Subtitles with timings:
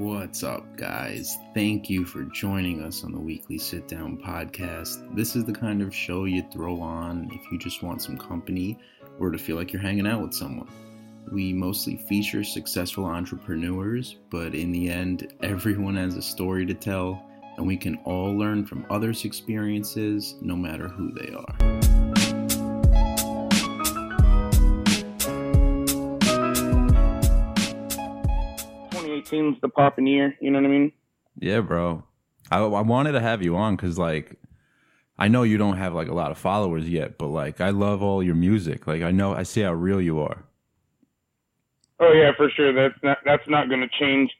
[0.00, 1.36] What's up, guys?
[1.52, 5.14] Thank you for joining us on the weekly sit down podcast.
[5.14, 8.78] This is the kind of show you throw on if you just want some company
[9.18, 10.70] or to feel like you're hanging out with someone.
[11.30, 17.22] We mostly feature successful entrepreneurs, but in the end, everyone has a story to tell,
[17.58, 21.79] and we can all learn from others' experiences no matter who they are.
[29.30, 30.36] 2018's the popping year.
[30.40, 30.92] You know what I mean?
[31.38, 32.04] Yeah, bro.
[32.50, 34.36] I, I wanted to have you on because like
[35.18, 38.02] I know you don't have like a lot of followers yet, but like I love
[38.02, 38.86] all your music.
[38.86, 40.44] Like I know I see how real you are.
[42.00, 42.72] Oh yeah, for sure.
[42.72, 44.30] That's not that's not going to change.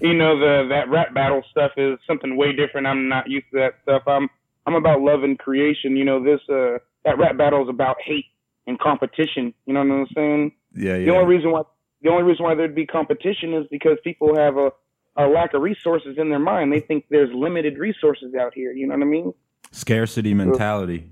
[0.00, 2.86] You know the that rap battle stuff is something way different.
[2.86, 4.02] I'm not used to that stuff.
[4.06, 4.28] I'm
[4.66, 5.96] I'm about love and creation.
[5.96, 8.26] You know this uh that rap battle is about hate
[8.66, 9.54] and competition.
[9.64, 10.52] You know what I'm saying?
[10.74, 11.06] Yeah, yeah.
[11.06, 11.62] The only reason why
[12.06, 14.70] the only reason why there'd be competition is because people have a,
[15.16, 16.72] a lack of resources in their mind.
[16.72, 18.70] They think there's limited resources out here.
[18.72, 19.34] You know what I mean?
[19.72, 21.10] Scarcity mentality.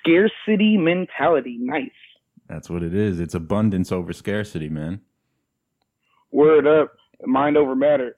[0.00, 1.58] Scarcity mentality.
[1.60, 1.90] Nice.
[2.48, 3.20] That's what it is.
[3.20, 5.00] It's abundance over scarcity, man.
[6.32, 6.96] Word up.
[7.24, 8.16] Mind over matter.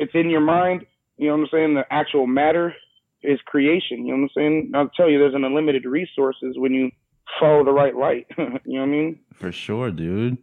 [0.00, 0.84] It's in your mind.
[1.18, 1.74] You know what I'm saying?
[1.74, 2.74] The actual matter
[3.22, 4.04] is creation.
[4.04, 4.72] You know what I'm saying?
[4.74, 6.90] I'll tell you, there's an unlimited resources when you
[7.38, 8.26] follow the right light.
[8.38, 9.20] you know what I mean?
[9.32, 10.38] For sure, dude.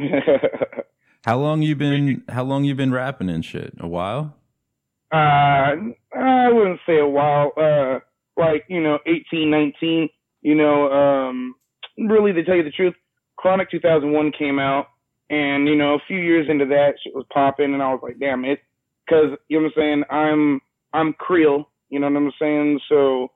[1.24, 2.22] how long you been?
[2.28, 3.74] How long you been rapping and shit?
[3.80, 4.36] A while?
[5.12, 5.76] Uh,
[6.16, 7.52] I wouldn't say a while.
[7.56, 7.98] Uh,
[8.36, 10.08] like you know, 18, 19.
[10.42, 11.54] You know, um,
[11.98, 12.94] really to tell you the truth,
[13.36, 14.86] Chronic 2001 came out,
[15.28, 18.18] and you know, a few years into that, shit was popping, and I was like,
[18.18, 18.60] damn it,
[19.04, 20.04] because you know what I'm saying.
[20.10, 20.60] I'm
[20.92, 21.68] I'm Creole.
[21.90, 22.80] You know what I'm saying?
[22.88, 23.28] So,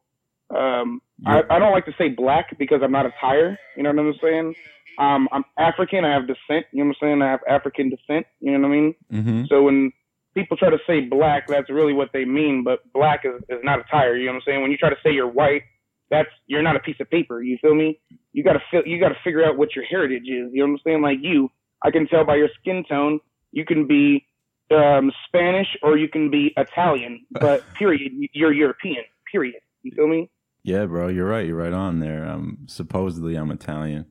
[0.57, 3.59] um, I, I don't like to say black because I'm not a tire.
[3.77, 4.55] You know what I'm saying?
[4.99, 6.05] Um, I'm African.
[6.05, 6.67] I have descent.
[6.73, 7.23] You know what I'm saying?
[7.23, 8.27] I have African descent.
[8.41, 8.95] You know what I mean?
[9.13, 9.43] Mm-hmm.
[9.49, 9.93] So when
[10.35, 12.63] people try to say black, that's really what they mean.
[12.65, 14.17] But black is, is not a tire.
[14.17, 14.63] You know what I'm saying?
[14.63, 15.63] When you try to say you're white,
[16.11, 17.43] that's you're not a piece of paper.
[17.43, 17.99] You feel me?
[18.33, 18.83] You gotta feel.
[18.85, 20.51] You gotta figure out what your heritage is.
[20.53, 21.03] You know what I'm saying?
[21.03, 21.51] Like you,
[21.83, 23.21] I can tell by your skin tone.
[23.53, 24.27] You can be
[24.71, 29.05] um, Spanish or you can be Italian, but period, you're European.
[29.31, 29.61] Period.
[29.83, 30.31] You feel me?
[30.65, 31.47] Yeah, bro, you're right.
[31.47, 32.27] You're right on there.
[32.27, 34.07] Um, supposedly I'm Italian.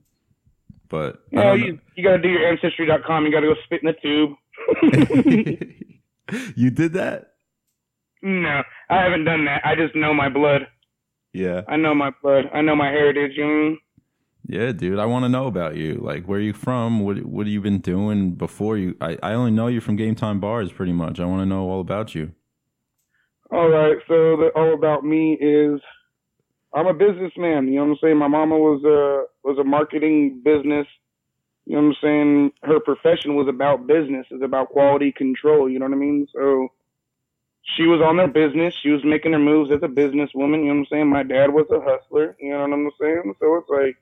[0.87, 3.25] But you know, you, you got to do your ancestry.com.
[3.25, 4.37] You got to go spit in the tube.
[6.55, 7.31] you did that?
[8.21, 9.65] No, I haven't done that.
[9.65, 10.67] I just know my blood.
[11.33, 11.61] Yeah.
[11.67, 12.45] I know my blood.
[12.53, 13.31] I know my heritage.
[13.35, 13.77] You know?
[14.47, 14.99] Yeah, dude.
[14.99, 15.95] I want to know about you.
[15.95, 16.99] Like, where are you from?
[16.99, 18.95] What What have you been doing before you?
[19.01, 21.19] I, I only know you from GametimeBarz, pretty much.
[21.19, 22.33] I want to know all about you.
[23.51, 23.97] All right.
[24.07, 25.81] So the all about me is
[26.73, 27.67] I'm a businessman.
[27.67, 28.17] You know what I'm saying?
[28.17, 30.87] My mama was a was a marketing business.
[31.65, 32.51] You know what I'm saying?
[32.63, 34.25] Her profession was about business.
[34.31, 35.69] It's about quality control.
[35.69, 36.27] You know what I mean?
[36.33, 36.69] So
[37.75, 38.73] she was on their business.
[38.81, 40.65] She was making her moves as a businesswoman.
[40.65, 41.09] You know what I'm saying?
[41.09, 42.35] My dad was a hustler.
[42.39, 43.33] You know what I'm saying?
[43.39, 43.97] So it's like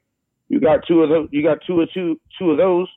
[0.50, 1.30] you got two of those.
[1.32, 2.88] You got two of two two of those,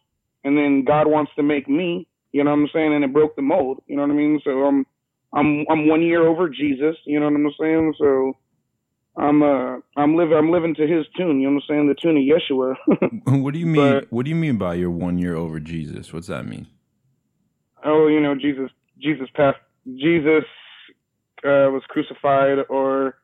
[0.45, 2.07] and then God wants to make me.
[2.33, 2.95] You know what I'm saying?
[2.95, 3.83] And it broke the mold.
[3.87, 4.41] You know what I mean?
[4.45, 4.87] So I'm
[5.33, 6.97] I'm I'm one year over Jesus.
[7.07, 7.95] You know what I'm saying?
[7.99, 8.37] So
[9.17, 11.89] I'm uh I'm living I'm living to his tune, you know what I'm saying?
[11.89, 12.75] The tune of Yeshua.
[13.43, 16.13] what do you mean but, what do you mean by you're one year over Jesus?
[16.13, 16.67] What's that mean?
[17.85, 18.71] Oh, you know, Jesus
[19.01, 20.45] Jesus passed Jesus
[21.45, 23.17] uh was crucified or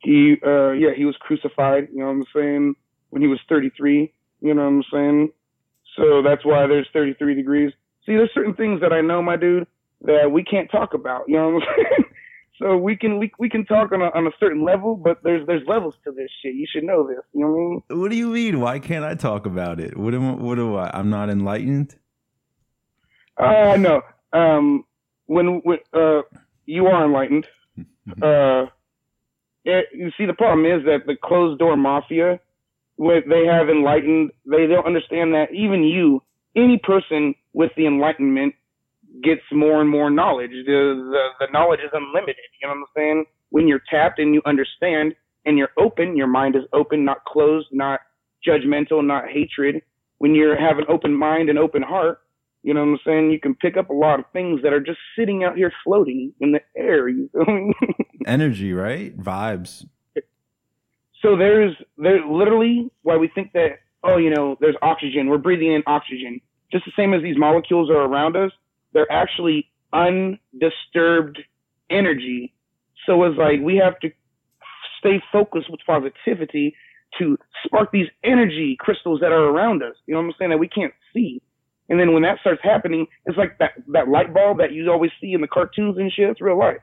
[0.00, 2.74] he uh yeah, he was crucified, you know what I'm saying,
[3.10, 5.32] when he was thirty three, you know what I'm saying?
[5.96, 7.72] So that's why there's thirty three degrees.
[8.04, 9.66] See, there's certain things that I know, my dude,
[10.02, 12.09] that we can't talk about, you know what I'm saying?
[12.60, 15.46] So we can we, we can talk on a, on a certain level, but there's
[15.46, 16.54] there's levels to this shit.
[16.54, 17.24] You should know this.
[17.32, 18.00] You know what I mean?
[18.02, 18.60] What do you mean?
[18.60, 19.96] Why can't I talk about it?
[19.96, 20.90] What am what do I?
[20.92, 21.96] I'm not enlightened.
[23.38, 24.02] Uh no.
[24.32, 24.84] Um,
[25.24, 26.20] when when uh
[26.66, 27.46] you are enlightened.
[28.22, 28.66] uh,
[29.64, 32.40] it, you see the problem is that the closed door mafia,
[32.96, 36.22] what they have enlightened, they don't understand that even you,
[36.54, 38.54] any person with the enlightenment
[39.22, 40.50] gets more and more knowledge.
[40.50, 42.36] The, the, the knowledge is unlimited.
[42.60, 43.24] You know what I'm saying?
[43.50, 45.14] When you're tapped and you understand
[45.44, 48.00] and you're open, your mind is open, not closed, not
[48.46, 49.82] judgmental, not hatred.
[50.18, 52.20] When you have an open mind and open heart,
[52.62, 53.30] you know what I'm saying?
[53.30, 56.32] You can pick up a lot of things that are just sitting out here floating
[56.40, 57.08] in the air.
[57.08, 57.72] You feel
[58.26, 59.16] Energy, right?
[59.18, 59.86] Vibes.
[61.22, 65.72] So there's there's literally why we think that oh you know there's oxygen we're breathing
[65.72, 66.40] in oxygen
[66.72, 68.52] just the same as these molecules are around us
[68.92, 71.38] they're actually undisturbed
[71.90, 72.52] energy.
[73.06, 74.10] So it's like we have to
[74.98, 76.74] stay focused with positivity
[77.18, 79.94] to spark these energy crystals that are around us.
[80.06, 80.50] You know what I'm saying?
[80.50, 81.42] That we can't see.
[81.88, 85.10] And then when that starts happening, it's like that, that light bulb that you always
[85.20, 86.30] see in the cartoons and shit.
[86.30, 86.78] It's real life.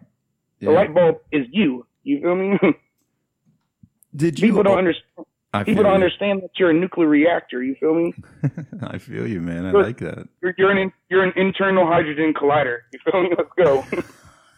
[0.59, 1.85] The light bulb is you.
[2.03, 2.57] You feel me?
[4.15, 4.47] Did you?
[4.47, 5.25] people don't understand.
[5.53, 5.95] I People don't you.
[5.95, 7.63] understand that you're a nuclear reactor.
[7.63, 8.13] You feel me?
[8.81, 9.65] I feel you, man.
[9.65, 9.85] I Good.
[9.85, 10.27] like that.
[10.41, 12.79] You're, you're an you're an internal hydrogen collider.
[12.93, 13.29] You feel me?
[13.37, 13.85] Let's go.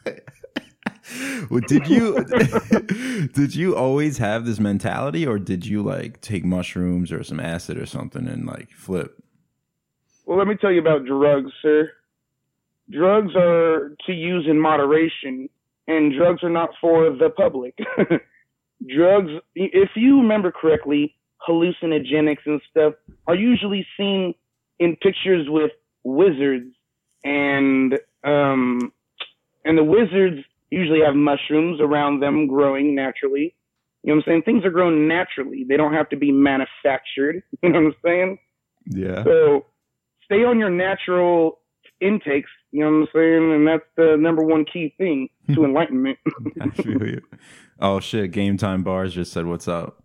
[1.49, 2.23] Well, did you
[3.33, 7.79] did you always have this mentality, or did you like take mushrooms or some acid
[7.79, 9.17] or something and like flip?
[10.25, 11.91] Well, let me tell you about drugs, sir.
[12.91, 15.49] Drugs are to use in moderation,
[15.87, 17.75] and drugs are not for the public.
[18.87, 21.15] Drugs, if you remember correctly,
[21.47, 22.93] hallucinogenics and stuff
[23.27, 24.33] are usually seen
[24.79, 25.71] in pictures with
[26.03, 26.73] wizards,
[27.23, 28.91] and um,
[29.65, 33.55] and the wizards usually have mushrooms around them growing naturally.
[34.03, 34.41] You know what I'm saying?
[34.43, 35.65] Things are grown naturally.
[35.67, 37.43] They don't have to be manufactured.
[37.61, 38.37] You know what I'm saying?
[38.85, 39.23] Yeah.
[39.25, 39.65] So
[40.23, 41.59] stay on your natural
[42.01, 43.53] intakes, you know what I'm saying?
[43.53, 46.17] And that's the number one key thing to enlightenment.
[46.61, 47.21] I feel you.
[47.79, 48.31] Oh shit!
[48.31, 50.03] GametimeBarz just said what's up.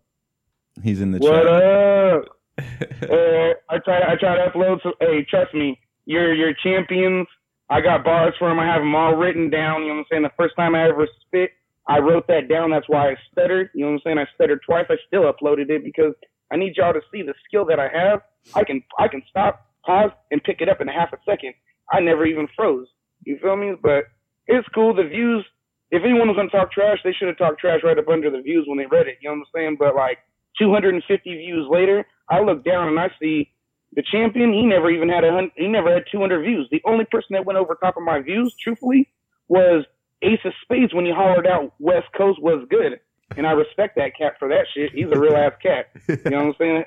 [0.82, 1.44] He's in the what chat.
[1.44, 2.24] What up?
[3.10, 7.26] uh, I try I try to upload so hey, trust me, you're you're champions.
[7.70, 8.60] I got bars for them.
[8.60, 9.82] I have them all written down.
[9.82, 10.22] You know what I'm saying?
[10.22, 11.50] The first time I ever spit,
[11.88, 12.70] I wrote that down.
[12.70, 13.70] That's why I stuttered.
[13.74, 14.18] You know what I'm saying?
[14.18, 14.86] I stuttered twice.
[14.90, 16.14] I still uploaded it because
[16.52, 18.20] I need y'all to see the skill that I have.
[18.54, 21.54] I can I can stop, pause, and pick it up in a half a second.
[21.92, 22.86] I never even froze.
[23.24, 23.74] You feel me?
[23.80, 24.04] But
[24.46, 24.94] it's cool.
[24.94, 25.44] The views.
[25.90, 28.40] If anyone was gonna talk trash, they should have talked trash right up under the
[28.40, 29.18] views when they read it.
[29.20, 29.76] You know what I'm saying?
[29.78, 30.18] But like
[30.58, 33.50] 250 views later, I look down and I see
[33.94, 34.52] the champion.
[34.52, 36.68] He never even had a he never had 200 views.
[36.70, 39.08] The only person that went over top of my views, truthfully,
[39.48, 39.84] was
[40.22, 42.98] Ace of Spades when he hollered out West Coast was good,
[43.36, 44.92] and I respect that cat for that shit.
[44.92, 45.90] He's a real ass cat.
[46.08, 46.84] You know what I'm saying?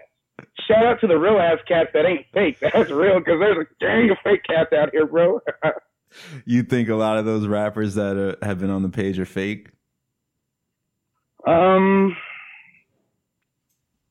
[0.68, 2.60] Shout out to the real ass cats that ain't fake.
[2.62, 5.42] That's real because there's a gang of fake cats out here, bro.
[6.46, 9.26] You think a lot of those rappers that uh, have been on the page are
[9.26, 9.68] fake?
[11.46, 12.16] Um.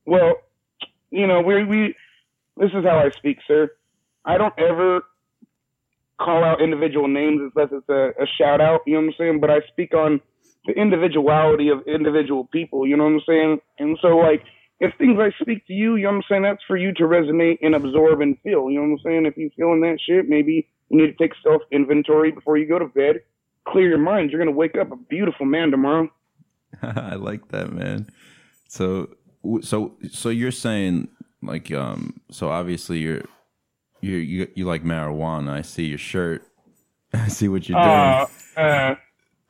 [0.05, 0.35] Well,
[1.09, 1.95] you know, we we.
[2.55, 3.71] This is how I speak, sir.
[4.25, 5.01] I don't ever
[6.19, 8.81] call out individual names unless it's a, a shout out.
[8.85, 9.39] You know what I'm saying?
[9.39, 10.21] But I speak on
[10.65, 12.85] the individuality of individual people.
[12.85, 13.59] You know what I'm saying?
[13.79, 14.43] And so, like,
[14.79, 17.03] if things I speak to you, you know what I'm saying, that's for you to
[17.03, 18.69] resonate and absorb and feel.
[18.69, 19.25] You know what I'm saying?
[19.25, 22.79] If you're feeling that shit, maybe you need to take self inventory before you go
[22.79, 23.21] to bed.
[23.67, 24.31] Clear your mind.
[24.31, 26.09] You're gonna wake up a beautiful man tomorrow.
[26.81, 28.07] I like that, man.
[28.67, 29.09] So,
[29.61, 31.09] so, so you're saying
[31.41, 33.23] like, um, so obviously you're,
[34.01, 35.49] you you you like marijuana.
[35.49, 36.43] I see your shirt.
[37.13, 37.89] I see what you're doing.
[37.89, 38.25] Uh,
[38.57, 38.95] uh,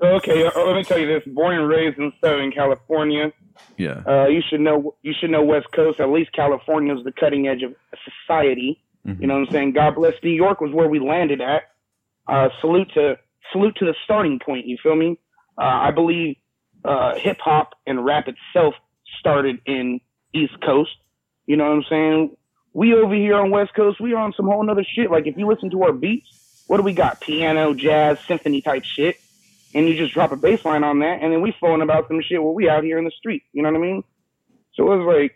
[0.02, 1.24] okay, uh, let me tell you this.
[1.28, 3.34] Born and raised in Southern California,
[3.78, 4.02] yeah.
[4.08, 6.00] uh, you should know you should know West Coast.
[6.00, 7.74] At least California is the cutting edge of
[8.26, 8.82] society.
[9.06, 9.22] Mhm.
[9.22, 9.72] You know what I'm saying?
[9.74, 11.64] God bless New York was where we landed at.
[12.28, 13.18] Uh, salute to
[13.52, 14.66] salute to the starting point.
[14.66, 15.18] You feel me?
[15.58, 16.36] Uh, I believe
[16.84, 18.76] uh, hip hop and rap itself
[19.20, 20.00] started in
[20.34, 20.92] East Coast.
[21.46, 22.38] You know what I'm saying?
[22.74, 25.10] We over here on West Coast, we on some whole nother shit.
[25.10, 27.22] Like if you listen to our beats, what do we got?
[27.22, 29.16] Piano, jazz, symphony type shit.
[29.74, 32.22] And you just drop a bass line on that, and then we flowing about some
[32.22, 33.44] shit while we out here in the street.
[33.52, 34.04] You know what I mean?
[34.76, 35.36] So it was like,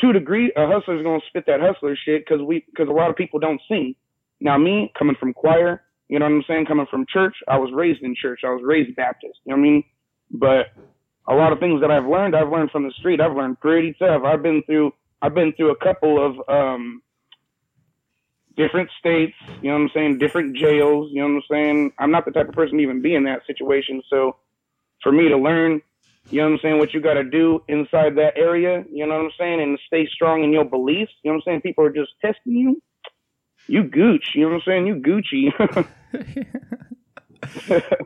[0.00, 3.16] two degree, a hustler's gonna spit that hustler shit because we, because a lot of
[3.16, 3.94] people don't sing.
[4.40, 6.66] Now me, coming from choir, you know what I'm saying?
[6.66, 8.40] Coming from church, I was raised in church.
[8.44, 9.38] I was raised Baptist.
[9.44, 9.84] You know what I mean?
[10.30, 10.66] But
[11.26, 13.20] a lot of things that I've learned, I've learned from the street.
[13.20, 14.22] I've learned pretty tough.
[14.24, 17.02] I've been through, I've been through a couple of um,
[18.56, 19.34] different states.
[19.62, 20.18] You know what I'm saying?
[20.18, 21.10] Different jails.
[21.12, 21.92] You know what I'm saying?
[21.98, 24.02] I'm not the type of person to even be in that situation.
[24.08, 24.36] So
[25.02, 25.82] for me to learn,
[26.30, 29.14] you know what I'm saying, what you got to do inside that area, you know
[29.14, 31.12] what I'm saying, and stay strong in your beliefs.
[31.22, 31.60] You know what I'm saying?
[31.62, 32.82] People are just testing you.
[33.66, 34.30] You gooch.
[34.34, 34.86] You know what I'm saying?
[34.86, 35.86] You Gucci.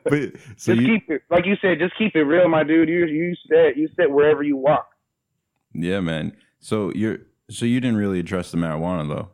[0.05, 2.89] But so just you, keep it, like you said, just keep it real, my dude.
[2.89, 4.89] You you said you said wherever you walk.
[5.73, 6.37] yeah, man.
[6.59, 7.19] So you're
[7.51, 9.29] so you didn't really address the marijuana though.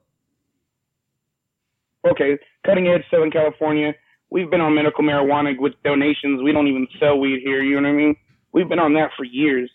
[2.07, 3.93] Okay, cutting edge Southern California.
[4.31, 6.43] We've been on medical marijuana with donations.
[6.43, 7.63] We don't even sell weed here.
[7.63, 8.17] You know what I mean?
[8.53, 9.71] We've been on that for years.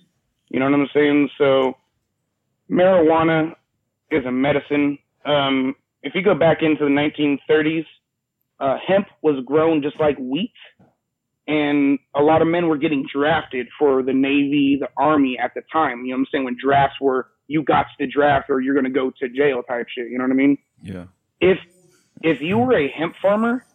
[0.50, 1.30] You know what I'm saying?
[1.38, 1.74] So,
[2.70, 3.54] marijuana
[4.12, 4.98] is a medicine.
[5.26, 7.86] Um, if you go back into the 1930s,
[8.60, 10.54] uh, hemp was grown just like wheat,
[11.48, 15.62] and a lot of men were getting drafted for the Navy, the Army at the
[15.72, 16.06] time.
[16.06, 16.46] You know what I'm saying?
[16.46, 19.88] When drafts were, you got to draft or you're going to go to jail type
[19.96, 20.10] shit.
[20.10, 20.58] You know what I mean?
[20.84, 21.06] Yeah.
[21.42, 21.58] if
[22.22, 23.66] if you were a hemp farmer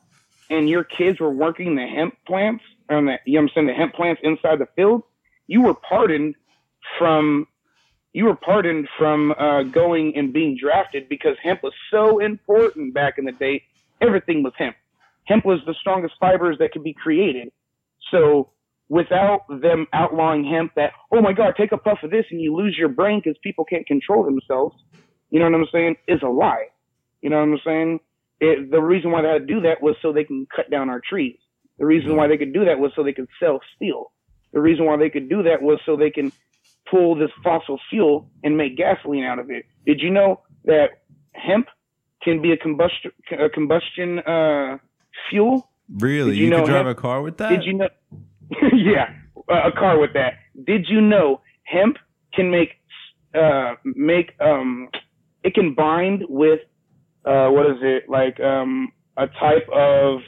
[0.51, 3.95] and your kids were working the hemp plants the you know I'm saying the hemp
[3.95, 5.03] plants inside the field,
[5.47, 6.35] you were pardoned
[6.99, 7.47] from
[8.13, 13.15] you were pardoned from uh, going and being drafted because hemp was so important back
[13.19, 13.65] in the day.
[14.01, 14.77] Everything was hemp.
[15.25, 17.51] Hemp was the strongest fibers that could be created.
[18.11, 18.51] So
[18.89, 22.55] without them outlawing hemp, that oh my god, take a puff of this and you
[22.55, 24.77] lose your brain because people can't control themselves.
[25.31, 25.97] You know what I'm saying?
[26.07, 26.67] Is a lie.
[27.23, 28.01] You know what I'm saying?
[28.41, 30.91] It, the reason why they had to do that was so they can cut down
[30.91, 31.39] our trees.
[31.79, 34.13] The reason why they could do that was so they could sell steel.
[34.53, 36.33] The reason why they could do that was so they can
[36.91, 39.65] pull this fossil fuel and make gasoline out of it.
[39.87, 41.69] Did you know that hemp
[42.23, 44.79] can be a combustion a combustion uh,
[45.29, 45.69] fuel?
[45.93, 46.33] Really?
[46.33, 47.51] Did You, you know drive hemp- a car with that?
[47.51, 47.89] Did you know?
[48.73, 49.13] yeah,
[49.49, 50.35] a a car with that.
[50.65, 51.99] Did you know hemp
[52.33, 52.81] can make
[53.35, 54.89] uh, make um,
[55.43, 56.61] it can bind with
[57.25, 60.21] uh, what is it like um, a type of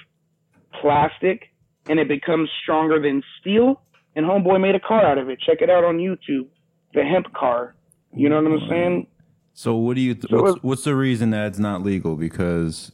[0.81, 1.45] plastic,
[1.89, 3.83] and it becomes stronger than steel.
[4.15, 5.39] And homeboy made a car out of it.
[5.41, 6.47] Check it out on YouTube.
[6.95, 7.75] The hemp car.
[8.15, 9.07] You know what I'm saying?
[9.53, 10.15] So what do you?
[10.15, 12.17] Th- So what's, what's the reason that it's not legal?
[12.17, 12.93] Because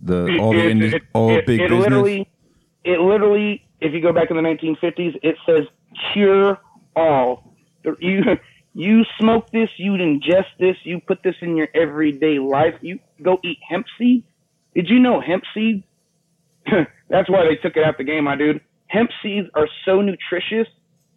[0.00, 1.84] the all the It- it- all it- big it business.
[1.90, 2.28] Literally,
[2.84, 5.64] it literally, if you go back in the 1950s, it says
[6.12, 6.58] cure
[6.96, 7.54] all.
[8.00, 8.22] You
[8.74, 12.74] you smoke this, you ingest this, you put this in your everyday life.
[12.80, 14.24] You go eat hemp seed.
[14.74, 15.84] Did you know hemp seeds?
[17.08, 18.60] That's why they took it out the game, my dude.
[18.86, 20.68] Hemp seeds are so nutritious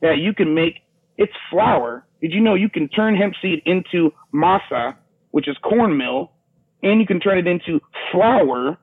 [0.02, 0.82] that you can make
[1.18, 2.06] it's flour.
[2.22, 4.96] Did you know you can turn hemp seed into masa,
[5.32, 6.32] which is cornmeal,
[6.84, 7.80] and you can turn it into
[8.12, 8.78] flour,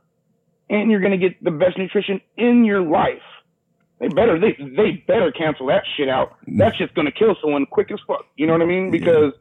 [0.71, 3.23] and you're gonna get the best nutrition in your life.
[4.03, 6.37] They better they they better cancel that shit out.
[6.49, 8.27] That's just gonna kill someone quick as fuck.
[8.35, 8.91] You know what I mean?
[8.91, 9.33] Because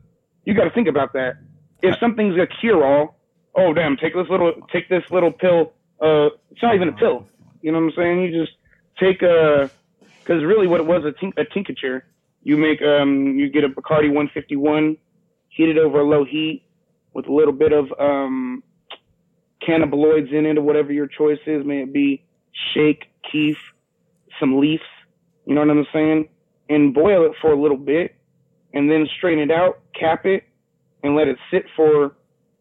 [0.46, 1.38] you got to think about that.
[1.82, 3.18] If something's a cure all,
[3.56, 5.74] oh damn, take this little take this little pill.
[6.00, 7.28] Uh, it's not even a pill.
[7.64, 8.22] You know what I'm saying?
[8.22, 8.56] You just
[9.00, 9.72] take a
[10.20, 12.06] because really what it was a, tink, a tincture.
[12.44, 14.96] You make um you get a Bacardi 151,
[15.50, 16.64] heat it over a low heat
[17.16, 18.62] with a little bit of um
[19.68, 21.66] cannabinoids in it or whatever your choice is.
[21.66, 22.24] May it be
[22.76, 23.58] shake, kief,
[24.42, 24.84] some leaves.
[25.46, 26.28] You know what I'm saying?
[26.70, 28.16] And boil it for a little bit,
[28.74, 30.44] and then strain it out, cap it,
[31.04, 32.16] and let it sit for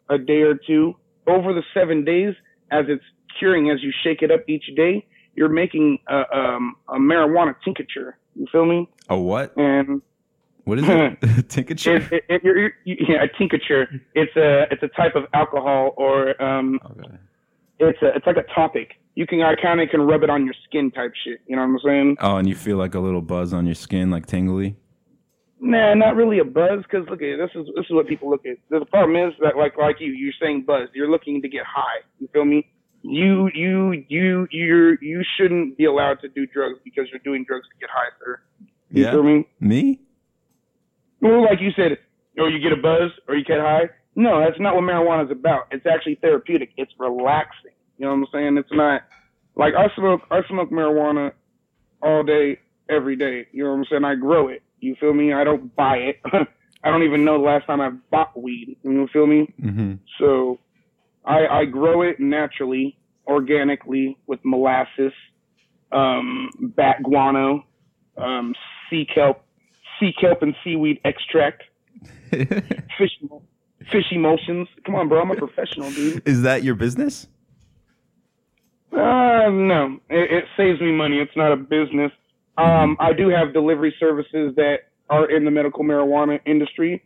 [0.09, 0.95] a day or two.
[1.27, 2.35] Over the seven days,
[2.71, 3.05] as it's
[3.39, 8.17] curing, as you shake it up each day, you're making a, um, a marijuana tincture.
[8.37, 8.89] You feel me?
[9.09, 9.57] a what?
[9.57, 10.03] And
[10.65, 11.49] What is it?
[11.49, 11.97] Tincture.
[11.97, 13.89] it, it, it, you're, you yeah, a tincture.
[14.15, 17.15] It's a it's a type of alcohol, or um, Okay.
[17.81, 19.00] it's a it's like a topic.
[19.15, 21.41] You can I kind of can rub it on your skin type shit.
[21.47, 22.17] You know what I'm saying?
[22.21, 24.77] Oh, and you feel like a little buzz on your skin, like tingly.
[25.61, 26.83] Nah, not really a buzz.
[26.85, 28.57] Because look at this is this is what people look at.
[28.71, 30.89] The problem is that like like you, you're saying buzz.
[30.95, 32.01] You're looking to get high.
[32.19, 32.67] You feel me?
[33.03, 37.67] You you you you you shouldn't be allowed to do drugs because you're doing drugs
[37.69, 38.41] to get high, sir.
[38.91, 39.11] You Yeah.
[39.13, 39.47] feel me?
[39.59, 40.01] Me?
[41.21, 41.99] Well, like you said,
[42.39, 43.91] or you get a buzz or you get high.
[44.17, 45.65] No, that's not what marijuana is about.
[45.71, 46.71] It's actually therapeutic.
[46.77, 47.73] It's relaxing.
[48.01, 48.57] You know what I'm saying?
[48.57, 49.03] It's not
[49.57, 50.23] like I smoke.
[50.31, 51.33] I smoke marijuana
[52.03, 53.47] all day, every day.
[53.53, 54.05] You know what I'm saying?
[54.05, 54.63] I grow it.
[54.81, 55.35] You feel me?
[55.35, 56.21] I don't buy it.
[56.83, 58.79] I don't even know the last time I bought weed.
[58.83, 59.53] You feel me?
[59.61, 59.97] Mm-hmm.
[60.19, 60.59] So
[61.27, 65.13] I, I grow it naturally, organically with molasses,
[65.93, 67.67] um, bat guano,
[68.17, 68.55] um,
[68.89, 69.45] sea kelp,
[69.99, 71.65] sea kelp and seaweed extract,
[72.31, 73.19] fish,
[73.93, 74.69] fish emulsions.
[74.87, 75.21] Come on, bro.
[75.21, 76.27] I'm a professional, dude.
[76.27, 77.27] is that your business?
[78.93, 81.19] Uh, no, it, it saves me money.
[81.19, 82.13] It's not a business.
[82.59, 84.79] Um, I do have delivery services that
[85.09, 87.05] are in the medical marijuana industry.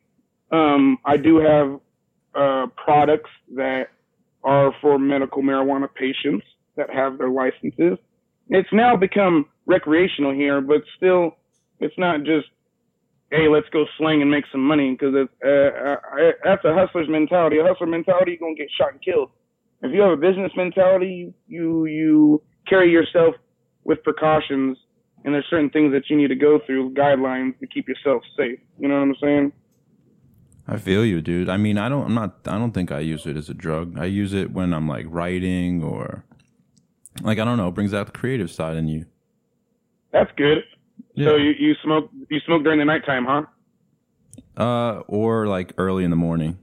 [0.51, 1.81] Um, I do have
[2.35, 3.89] uh, products that
[4.43, 7.99] are for medical marijuana patients that have their licenses.
[8.49, 11.37] It's now become recreational here, but still,
[11.81, 12.47] it's not just,
[13.31, 15.97] hey, let's go slang and make some money because uh, uh,
[16.45, 17.59] that's a hustler's mentality.
[17.59, 19.31] A hustler mentality, you're going to get shot and killed
[19.85, 23.35] if you have a business mentality, you you carry yourself
[23.85, 24.79] with precautions,
[25.25, 28.59] and there's certain things that you need to go through, guidelines to keep yourself safe.
[28.79, 29.53] You know what I'm saying?
[30.67, 31.51] I feel you, dude.
[31.51, 32.07] I mean, I don't.
[32.07, 32.41] I'm not.
[32.47, 33.99] I don't think I use it as a drug.
[33.99, 36.25] I use it when I'm like writing or,
[37.23, 39.05] like I don't know, it brings out the creative side in you.
[40.13, 40.65] That's good.
[41.15, 41.29] Yeah.
[41.29, 43.43] So you, you smoke you smoke during the nighttime, huh?
[44.57, 46.59] Uh, or like early in the morning,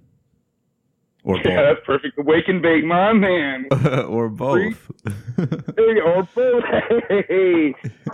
[1.24, 2.18] or Yeah, that's perfect.
[2.18, 3.68] Wake and bake, my man.
[4.08, 4.75] or both.
[5.38, 6.63] Hey, or both.
[7.10, 7.74] Hey,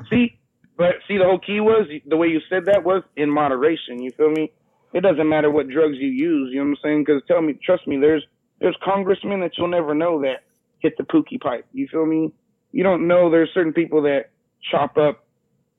[0.09, 0.37] see,
[0.77, 4.01] but see, the whole key was the way you said that was in moderation.
[4.01, 4.51] You feel me?
[4.93, 6.49] It doesn't matter what drugs you use.
[6.51, 7.03] You know what I'm saying?
[7.05, 8.23] Because tell me, trust me, there's
[8.59, 10.43] there's congressmen that you'll never know that
[10.79, 11.65] hit the pookie pipe.
[11.73, 12.33] You feel me?
[12.71, 14.29] You don't know there's certain people that
[14.71, 15.25] chop up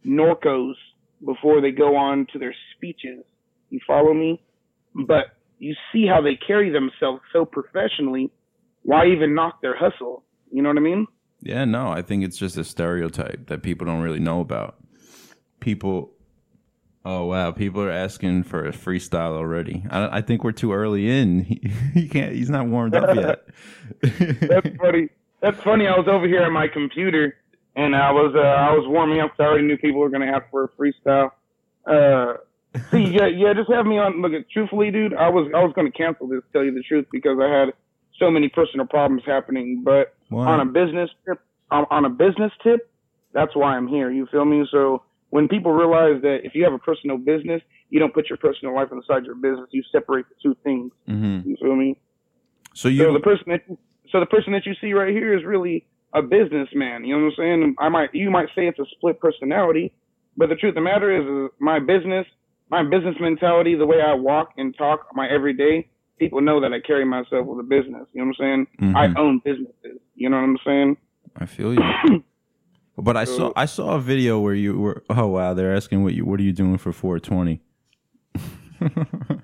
[0.06, 0.75] Norcos
[1.25, 3.25] before they go on to their speeches.
[3.70, 4.40] You follow me?
[4.94, 8.30] but you see how they carry themselves so professionally.
[8.82, 10.22] Why even knock their hustle?
[10.52, 11.06] You know what I mean?
[11.40, 14.76] Yeah, no, I think it's just a stereotype that people don't really know about.
[15.60, 16.12] People,
[17.04, 19.84] oh wow, people are asking for a freestyle already.
[19.90, 21.40] I, I think we're too early in.
[21.44, 21.60] He,
[21.94, 22.34] he can't.
[22.34, 23.44] He's not warmed up yet.
[24.02, 25.08] That's funny.
[25.40, 25.86] That's funny.
[25.86, 27.36] I was over here at my computer
[27.76, 29.30] and I was uh, I was warming up.
[29.30, 31.30] 'cause I already knew people were gonna ask for a freestyle.
[31.86, 32.38] Uh,
[32.90, 34.23] see, yeah, yeah, just have me on.
[34.23, 36.40] Look, truthfully, dude, I was I was gonna cancel this.
[36.52, 37.68] Tell you the truth, because I had
[38.18, 39.82] so many personal problems happening.
[39.85, 40.47] But Why?
[40.47, 42.90] on a business tip, on, on a business tip,
[43.32, 44.11] that's why I'm here.
[44.11, 44.66] You feel me?
[44.70, 48.38] So when people realize that if you have a personal business, you don't put your
[48.38, 49.68] personal life inside your business.
[49.70, 50.92] You separate the two things.
[51.06, 51.99] hmm You feel me?
[52.75, 53.62] So So you, the person that
[54.11, 57.04] so the person that you see right here is really a businessman.
[57.04, 57.75] You know what I'm saying?
[57.78, 59.92] I might you might say it's a split personality,
[60.37, 62.26] but the truth of the matter is, is my business,
[62.70, 66.80] my business mentality, the way I walk and talk my everyday, people know that I
[66.80, 68.06] carry myself with a business.
[68.12, 68.94] You know what I'm saying?
[68.96, 69.18] I Mhm.
[69.18, 70.00] own businesses.
[70.14, 70.96] You know what I'm saying?
[71.37, 71.82] I feel you.
[73.00, 75.04] But I saw I saw a video where you were.
[75.08, 77.60] Oh wow, they're asking what you what are you doing for 420?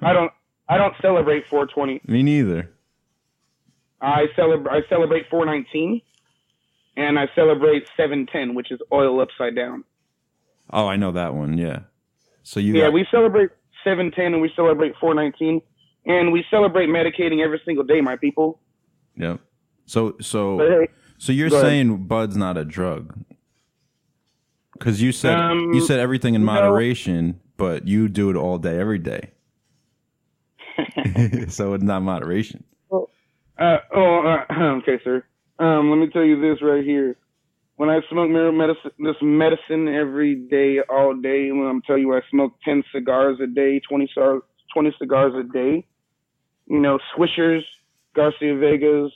[0.02, 0.32] I don't
[0.68, 2.00] I don't celebrate 420.
[2.12, 2.70] Me neither.
[4.00, 6.00] I celebrate I celebrate 419,
[6.96, 9.84] and I celebrate 710, which is oil upside down.
[10.72, 11.56] Oh, I know that one.
[11.56, 11.80] Yeah.
[12.44, 13.50] So you Yeah, got, we celebrate
[13.82, 15.60] 710 and we celebrate 419
[16.06, 18.60] and we celebrate medicating every single day, my people.
[19.16, 19.40] Yep.
[19.86, 21.68] So so hey, so you're Go ahead.
[21.70, 23.18] saying bud's not a drug?
[24.72, 26.46] Because you said Um, you said everything in no.
[26.46, 29.30] moderation, but you do it all day, every day.
[31.48, 32.64] so it's not moderation.
[32.92, 34.44] uh, oh, uh,
[34.82, 35.24] okay, sir.
[35.58, 37.16] Um, let me tell you this right here.
[37.76, 42.20] When I smoke medicine, this medicine every day, all day, when I'm telling you I
[42.30, 45.84] smoke 10 cigars a day, 20, cigars, 20 cigars a day,
[46.66, 47.62] you know, Swishers,
[48.14, 49.12] Garcia Vegas,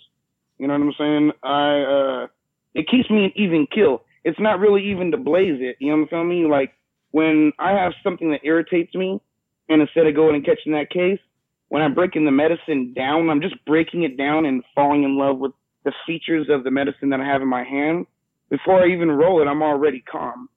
[0.58, 1.32] you know what I'm saying?
[1.44, 2.26] I, uh,
[2.74, 4.02] it keeps me an even kill.
[4.24, 5.76] It's not really even to blaze it.
[5.78, 6.50] You know what I'm saying?
[6.50, 6.72] Like
[7.12, 9.20] when I have something that irritates me
[9.68, 11.20] and instead of going and catching that case,
[11.68, 15.38] when I'm breaking the medicine down, I'm just breaking it down and falling in love
[15.38, 15.52] with
[15.84, 18.06] the features of the medicine that I have in my hand.
[18.50, 20.48] Before I even roll it, I'm already calm.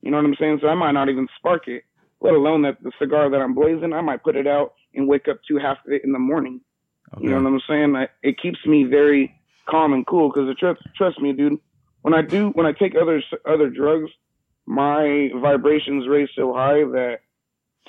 [0.00, 0.58] You know what I'm saying?
[0.62, 1.84] So I might not even spark it,
[2.20, 5.28] let alone that the cigar that I'm blazing, I might put it out and wake
[5.28, 6.60] up to half of it in the morning.
[7.14, 7.24] Okay.
[7.24, 7.96] You know what I'm saying?
[7.96, 9.34] I, it keeps me very
[9.68, 11.58] calm and cool because trust trust me, dude.
[12.02, 14.10] When I do when I take other other drugs,
[14.66, 17.18] my vibrations raise so high that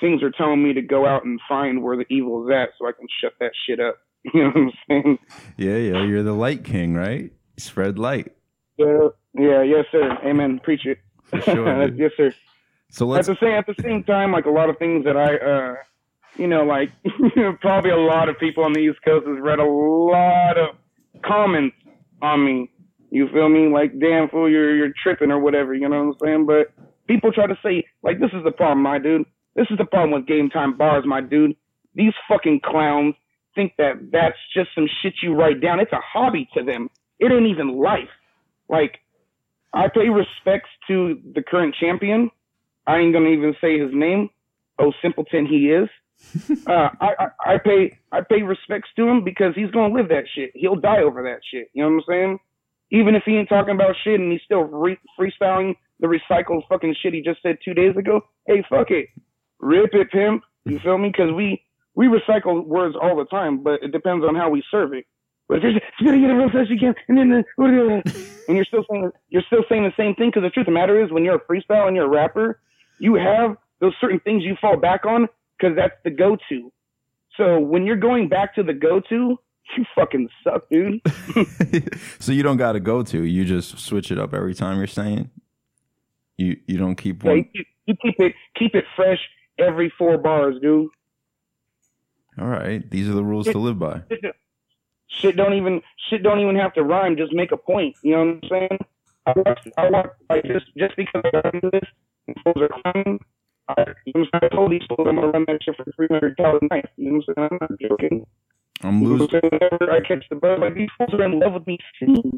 [0.00, 2.86] things are telling me to go out and find where the evil is at so
[2.86, 3.98] I can shut that shit up.
[4.34, 5.18] You know what I'm saying?
[5.56, 6.04] Yeah, yeah.
[6.04, 7.30] You're the light king, right?
[7.58, 8.32] Spread light.
[8.76, 10.18] Yeah, yeah, yes, sir.
[10.24, 10.60] Amen.
[10.62, 10.98] Preach it.
[11.24, 12.34] For sure, yes, sir.
[12.90, 15.16] So At let's the same at the same time, like a lot of things that
[15.16, 15.74] I, uh,
[16.36, 16.90] you know, like
[17.60, 20.76] probably a lot of people on the East Coast has read a lot of
[21.24, 21.76] comments
[22.22, 22.70] on me.
[23.10, 23.68] You feel me?
[23.68, 25.74] Like, damn fool, you're you're tripping or whatever.
[25.74, 26.46] You know what I'm saying?
[26.46, 26.72] But
[27.08, 29.26] people try to say like, this is the problem, my dude.
[29.54, 31.56] This is the problem with GametimeBarz, my dude.
[31.94, 33.14] These fucking clowns
[33.54, 35.80] think that that's just some shit you write down.
[35.80, 36.88] It's a hobby to them.
[37.18, 38.12] It ain't even life.
[38.68, 38.98] Like,
[39.72, 42.30] I pay respects to the current champion.
[42.86, 44.30] I ain't gonna even say his name.
[44.78, 45.88] Oh, simpleton he is.
[46.66, 50.24] uh, I, I I pay I pay respects to him because he's gonna live that
[50.34, 50.50] shit.
[50.54, 51.68] He'll die over that shit.
[51.74, 52.38] You know what I'm saying?
[52.90, 56.94] Even if he ain't talking about shit and he's still re- freestyling the recycled fucking
[57.02, 58.20] shit he just said two days ago.
[58.46, 59.08] Hey, fuck it,
[59.60, 60.42] rip it, pimp.
[60.64, 61.08] You feel me?
[61.08, 61.62] Because we
[61.94, 65.06] we recycle words all the time, but it depends on how we serve it.
[65.48, 68.02] But if you're, you gotta get it real fast as you can, and then uh,
[68.48, 70.78] and you're still saying you're still saying the same thing because the truth of the
[70.78, 72.60] matter is when you're a freestyle and you're a rapper,
[72.98, 75.28] you have those certain things you fall back on
[75.58, 76.72] because that's the go-to.
[77.36, 79.38] So when you're going back to the go-to,
[79.76, 81.00] you fucking suck, dude.
[82.18, 83.22] so you don't got to go to.
[83.24, 85.30] You just switch it up every time you're saying.
[86.38, 87.38] You you don't keep Yeah, one.
[87.38, 89.20] you, keep- you keep it keep it fresh
[89.58, 90.88] every four bars, dude.
[92.38, 94.02] All right, these are the rules to live by.
[95.08, 97.16] Shit don't even shit don't even have to rhyme.
[97.16, 97.96] Just make a point.
[98.02, 98.78] You know what I'm saying?
[99.26, 101.88] I watch, I watch, like just just because I got into this
[102.26, 103.18] and fools are climbing.
[103.68, 104.50] I, you know what I'm saying?
[104.52, 106.86] Told these fools I'm gonna run that shit for three hundred dollars a night.
[106.96, 107.48] You know what I'm saying?
[107.50, 108.26] I'm not joking.
[108.82, 109.40] I'm You know losing.
[109.42, 111.78] Whenever I catch the buzz, like these fools are in love with me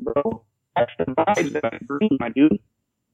[0.03, 0.45] bro.
[0.77, 2.59] That's the vibes that I bring, my dude.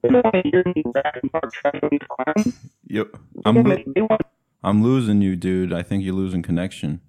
[0.03, 2.55] They don't want to hear me rap and talk trash on these clowns.
[2.89, 3.17] Yep.
[3.45, 4.19] I'm lo-
[4.63, 5.73] I'm losing you, dude.
[5.73, 7.01] I think you're losing connection.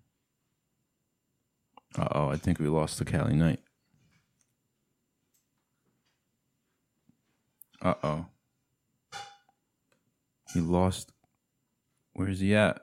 [1.98, 3.60] Uh oh, I think we lost the Caliknight.
[7.82, 8.26] Uh oh.
[10.54, 11.12] He lost.
[12.14, 12.82] Where's he at?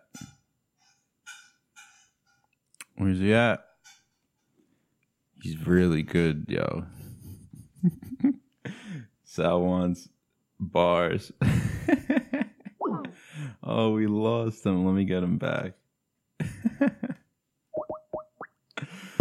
[2.97, 3.65] Where's he at?
[5.43, 6.85] He's really good, yo.
[9.25, 10.09] Sal wants
[10.61, 11.33] bars.
[13.63, 14.87] oh, we lost him.
[14.87, 15.73] Let me get him back.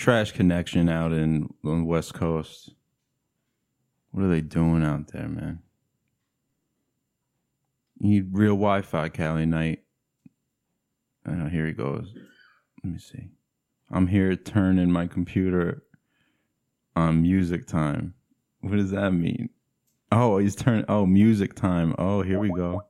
[0.00, 2.70] Trash connection out in on the West Coast.
[4.12, 5.58] What are they doing out there, man?
[7.98, 9.80] You need real Wi-Fi, Caliknight.
[11.28, 12.14] Oh, here he goes.
[12.82, 13.28] Let me see.
[13.90, 15.82] I'm here turning my computer
[16.96, 18.14] on music time.
[18.62, 19.50] What does that mean?
[20.10, 20.86] Oh, he's turning.
[20.88, 21.94] Oh, music time.
[21.98, 22.84] Oh, here we go.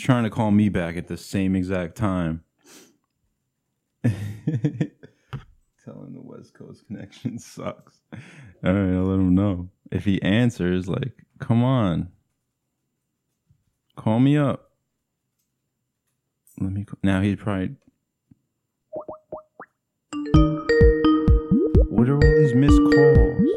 [0.00, 2.42] He's trying to call me back at the same exact time.
[4.02, 4.14] Telling
[6.14, 8.00] the West Coast connection sucks.
[8.64, 9.68] All right, I'll let him know.
[9.92, 12.08] If he answers, like, come on.
[13.94, 14.70] Call me up.
[16.58, 16.86] Let me.
[17.02, 17.76] Now he'd probably.
[21.90, 23.50] What are all these missed calls?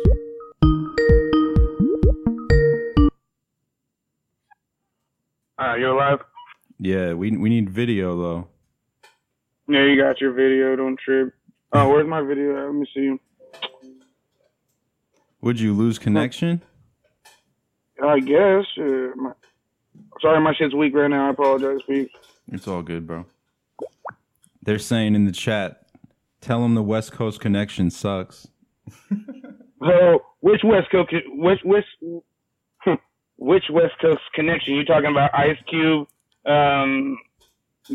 [5.58, 6.19] Uh, you're alive?
[6.84, 8.48] Yeah, we we need video though.
[9.69, 10.76] Yeah, you got your video.
[10.76, 11.34] Don't trip.
[11.72, 12.58] Oh, where's my video?
[12.58, 12.65] at?
[12.65, 13.15] Let me see.
[15.39, 16.62] Would you lose connection?
[18.04, 18.65] I guess.
[18.78, 19.32] Uh, my,
[20.22, 21.28] sorry, my shit's weak right now.
[21.28, 22.12] I apologize, Pete.
[22.52, 23.28] It's all good, bro.
[24.62, 25.88] They're saying in the chat,
[26.41, 28.48] tell them the West Coast connection sucks.
[29.86, 31.84] So, which West Coast, which which
[33.36, 34.76] which West Coast connection?
[34.76, 36.08] You talking about Ice Cube,
[36.45, 37.17] um,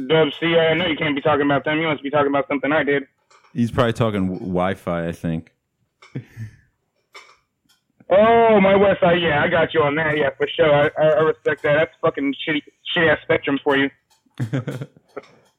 [0.06, 0.56] Dub C?
[0.56, 1.78] I know you can't be talking about them.
[1.78, 3.04] You must be talking about something I did.
[3.52, 5.52] He's probably talking w- Wi-Fi, I think.
[8.10, 9.20] Oh, my Side.
[9.20, 10.16] Yeah, I got you on that.
[10.16, 10.72] Yeah, for sure.
[10.72, 11.74] I, I, I respect that.
[11.74, 12.62] That's fucking shitty,
[12.96, 13.90] shitty ass spectrum for you.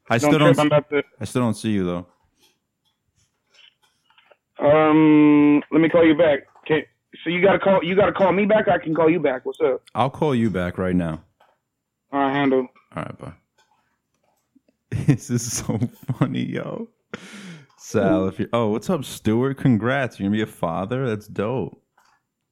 [0.09, 0.57] I Don't still don't.
[0.59, 1.03] About to.
[1.21, 2.07] I still don't see you though.
[4.59, 6.39] Um, let me call you back.
[6.65, 6.87] Okay.
[7.23, 7.83] So you gotta call.
[7.83, 8.67] You gotta call me back.
[8.67, 9.45] I can call you back.
[9.45, 9.83] What's up?
[9.93, 11.23] I'll call you back right now.
[12.11, 12.67] All right, handle.
[12.95, 13.33] All right, bye.
[15.05, 15.79] This is so
[16.17, 16.89] funny, yo.
[17.77, 19.57] Sal, if you oh, what's up, Stuart?
[19.57, 21.07] Congrats, you're gonna be a father.
[21.07, 21.81] That's dope.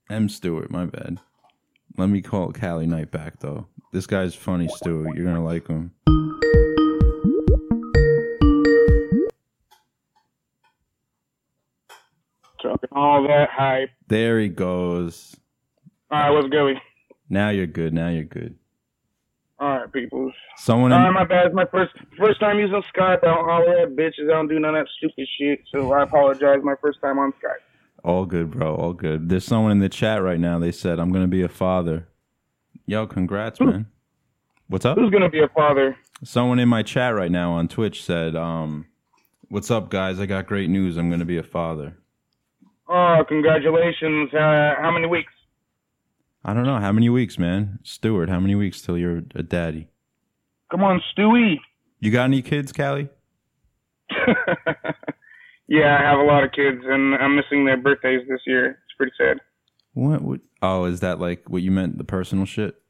[0.10, 0.30] M.
[0.30, 1.20] Stewart, my bad.
[1.98, 3.68] Let me call Caliknight back though.
[3.92, 5.16] This guy's funny, Stuart.
[5.16, 5.92] You're gonna like him.
[12.62, 13.90] Talking all that hype.
[14.08, 15.36] There he goes.
[16.12, 16.80] All right, what's going?
[17.30, 17.94] Now you're good.
[17.94, 18.56] Now you're good.
[19.60, 20.32] All right, people.
[20.56, 20.92] Someone.
[20.92, 21.48] All In, right, my bad.
[21.48, 23.20] It's my first first time using Skype.
[23.24, 24.26] I don't holler at bitches.
[24.30, 25.62] I don't do none of that stupid shit.
[25.72, 26.60] So I apologize.
[26.64, 27.64] My first time on Skype.
[28.04, 28.76] all good, bro.
[28.76, 29.30] All good.
[29.30, 30.60] There's someone in the chat right now.
[30.60, 32.08] They said I'm gonna be a father.
[32.86, 33.88] Yo, congrats, man.
[34.68, 34.98] What's up?
[34.98, 35.96] Who's gonna be a father?
[36.24, 38.86] Someone in my chat right now on Twitch said, um,
[39.50, 40.20] "What's up, guys?
[40.20, 40.98] I got great news.
[40.98, 41.98] I'm gonna be a father."
[42.88, 44.34] Oh, congratulations.
[44.34, 45.34] Uh, how many weeks?
[46.44, 47.80] I don't know how many weeks, man.
[47.84, 49.90] Stuart, how many weeks till you're a daddy?
[50.72, 51.58] Come on, Stewie.
[52.00, 53.10] You got any kids, Cali?
[55.68, 58.70] yeah, I have a lot of kids, and I'm missing their birthdays this year.
[58.72, 59.40] It's pretty sad.
[59.94, 60.22] What?
[60.22, 60.40] what?
[60.62, 61.98] Oh, is that like what you meant?
[61.98, 62.82] The personal shit?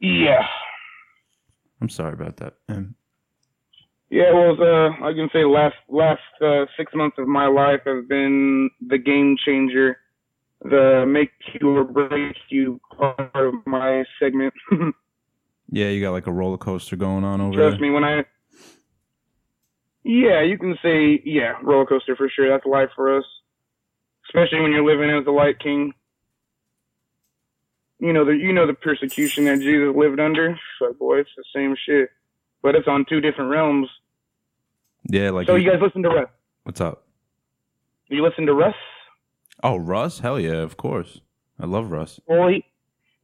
[0.00, 0.46] Yeah.
[1.80, 2.54] I'm sorry about that.
[2.68, 2.94] Um,
[4.10, 8.08] Yeah, well, uh, I can say last last uh, six months of my life have
[8.08, 9.98] been the game changer,
[10.64, 14.54] the make you or break you part of my segment.
[15.74, 17.68] Yeah, you got like a roller coaster going on over Trust there.
[17.70, 18.24] Trust me, when I.
[20.04, 22.46] Yeah, you can say yeah, roller coaster for sure.
[22.50, 23.24] That's life for us,
[24.28, 25.94] especially when you're living as the Light King.
[28.00, 30.58] You know the you know the persecution that Jesus lived under.
[30.78, 32.10] So boy, it's the same shit,
[32.62, 33.88] but it's on two different realms.
[35.08, 36.28] Yeah, like So you guys listen to Russ?
[36.64, 37.06] what's up?
[38.08, 38.74] You listen to Russ?
[39.62, 40.18] Oh, Russ?
[40.20, 41.20] Hell yeah, of course.
[41.60, 42.18] I love Russ.
[42.26, 42.64] Well, he,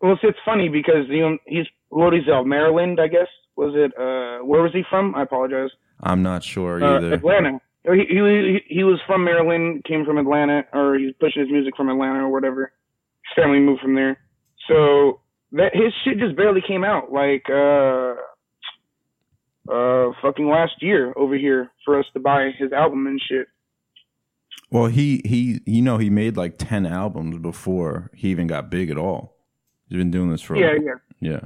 [0.01, 3.27] well, it's, it's funny because you know he's what is uh, Maryland, I guess.
[3.57, 3.93] Was it?
[3.99, 5.15] Uh, where was he from?
[5.17, 5.71] I apologize.
[6.01, 7.13] I'm not sure Uh, either.
[7.15, 7.61] Atlanta.
[7.85, 11.89] He, he he was from Maryland, came from Atlanta, or he's pushing his music from
[11.89, 12.73] Atlanta or whatever.
[13.25, 14.19] His family moved from there,
[14.69, 15.21] so
[15.53, 17.11] that his shit just barely came out.
[17.11, 18.15] Like uh,
[19.73, 23.49] uh, fucking last year over here for us to buy his album and shit.
[24.71, 28.91] Well, he he you know he made like 10 albums before he even got big
[28.91, 29.37] at all.
[29.89, 30.93] He's been doing this for Yeah, yeah.
[31.21, 31.41] yeah.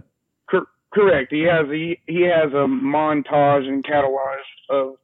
[0.51, 1.33] Cor- correct.
[1.33, 4.39] He has he, he has a montage and catalog
[4.71, 4.95] of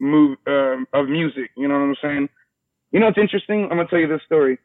[0.00, 1.50] move um, of music.
[1.56, 2.28] You know what I'm saying?
[2.90, 3.64] You know what's interesting?
[3.64, 4.58] I'm gonna tell you this story.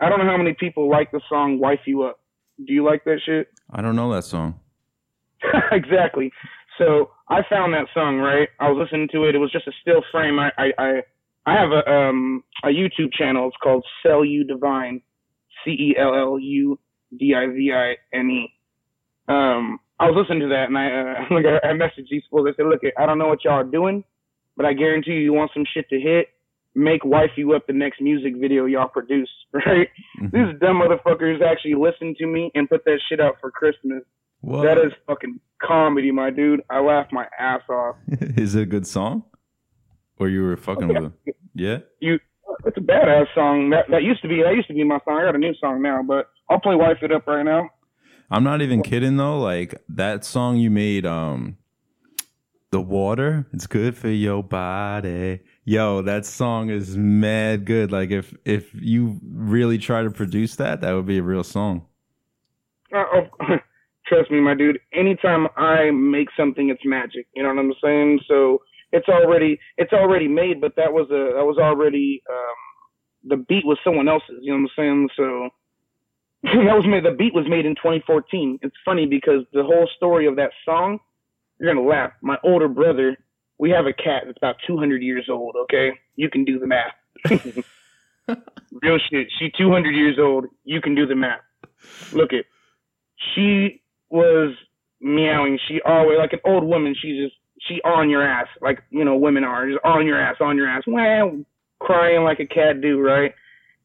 [0.00, 2.20] I don't know how many people like the song "Wife You Up."
[2.64, 3.48] Do you like that shit?
[3.70, 4.60] I don't know that song.
[5.72, 6.32] exactly.
[6.78, 8.48] So I found that song right.
[8.60, 9.34] I was listening to it.
[9.34, 10.38] It was just a still frame.
[10.38, 11.02] I I I,
[11.46, 13.48] I have a um a YouTube channel.
[13.48, 15.02] It's called Cell You Divine,
[15.64, 16.78] C E L L U
[17.18, 18.52] D I V I N E.
[19.28, 22.48] Um, I was listening to that and I uh, like I, I messaged these fools.
[22.50, 24.04] I said, look, I don't know what y'all are doing,
[24.56, 26.28] but I guarantee you, you want some shit to hit.
[26.74, 29.88] Make wife you up the next music video y'all produce, right?
[30.20, 30.32] Mhm.
[30.32, 34.02] These dumb motherfuckers actually listened to me and put that shit out for Christmas.
[34.40, 34.62] What?
[34.62, 36.62] That is fucking comedy, my dude.
[36.70, 37.96] I laughed my ass off.
[38.08, 39.24] Is it a good song?
[40.22, 41.14] Or you were fucking with him?
[41.54, 41.78] Yeah?
[41.98, 42.20] You,
[42.64, 43.70] it's a badass song.
[43.70, 45.18] That that used to be that used to be my song.
[45.20, 47.68] I got a new song now, but I'll play "Wife It Up" right now.
[48.30, 49.40] I'm not even kidding though.
[49.40, 51.58] Like that song you made, um,
[52.70, 55.40] the water, it's good for your body.
[55.64, 57.90] Yo, that song is mad good.
[57.90, 61.84] Like if if you really try to produce that, that would be a real song.
[62.94, 63.26] Uh, oh,
[64.06, 64.78] trust me, my dude.
[64.92, 67.26] Anytime I make something, it's magic.
[67.34, 68.20] You know what I'm saying?
[68.28, 73.36] So it's already it's already made, but that was a that was already um, the
[73.36, 74.38] beat was someone else's.
[74.40, 75.08] You know what I'm saying?
[75.16, 75.48] So
[76.66, 77.04] that was made.
[77.04, 78.58] The beat was made in 2014.
[78.62, 80.98] It's funny because the whole story of that song,
[81.58, 82.12] you're gonna laugh.
[82.20, 83.16] My older brother,
[83.58, 85.56] we have a cat that's about 200 years old.
[85.62, 86.94] Okay, you can do the math.
[88.82, 89.28] Real shit.
[89.38, 90.46] She 200 years old.
[90.64, 91.40] You can do the math.
[92.12, 92.46] Look it.
[93.34, 94.54] She was
[95.00, 95.58] meowing.
[95.68, 96.94] She always like an old woman.
[97.00, 100.36] She just she on your ass like you know women are just on your ass,
[100.40, 100.82] on your ass.
[100.86, 101.36] Wow,
[101.80, 103.34] crying like a cat do, right?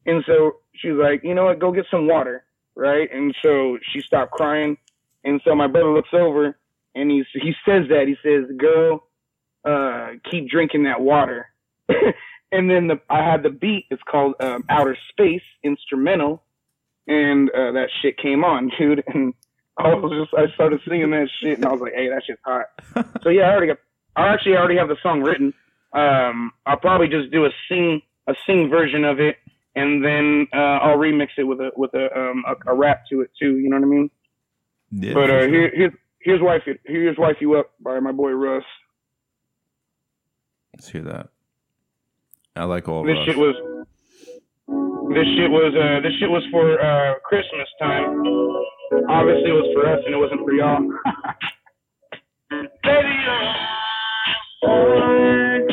[0.06, 1.58] And so she's like, you know what?
[1.58, 3.08] Go get some water, right?
[3.12, 4.76] And so she stopped crying.
[5.24, 6.56] And so my brother looks over
[6.94, 9.04] and he he says that he says, "Girl,
[9.64, 11.50] uh, keep drinking that water."
[12.52, 13.86] and then the I had the beat.
[13.90, 16.42] It's called um, Outer Space instrumental,
[17.06, 19.04] and uh, that shit came on, dude.
[19.06, 19.34] And
[19.78, 22.40] I was just I started singing that shit, and I was like, "Hey, that shit's
[22.44, 22.66] hot."
[23.22, 23.78] so yeah, I already got.
[24.16, 25.54] I actually already have the song written.
[25.92, 29.36] Um, I'll probably just do a sing a sing version of it,
[29.76, 33.20] and then uh, I'll remix it with a with a um a, a rap to
[33.20, 33.58] it too.
[33.58, 34.10] You know what I mean?
[34.90, 35.14] Yeah.
[35.14, 35.48] but uh, sure.
[35.48, 38.64] here here's here's wife here's wife you up by my boy Russ.
[40.74, 41.28] Let's hear that.
[42.56, 43.26] I like all This Russ.
[43.26, 43.54] shit was
[45.14, 48.24] this shit was uh this shit was for uh Christmas time.
[49.08, 50.80] Obviously it was for us and it wasn't for y'all.
[52.82, 53.54] Baby, you're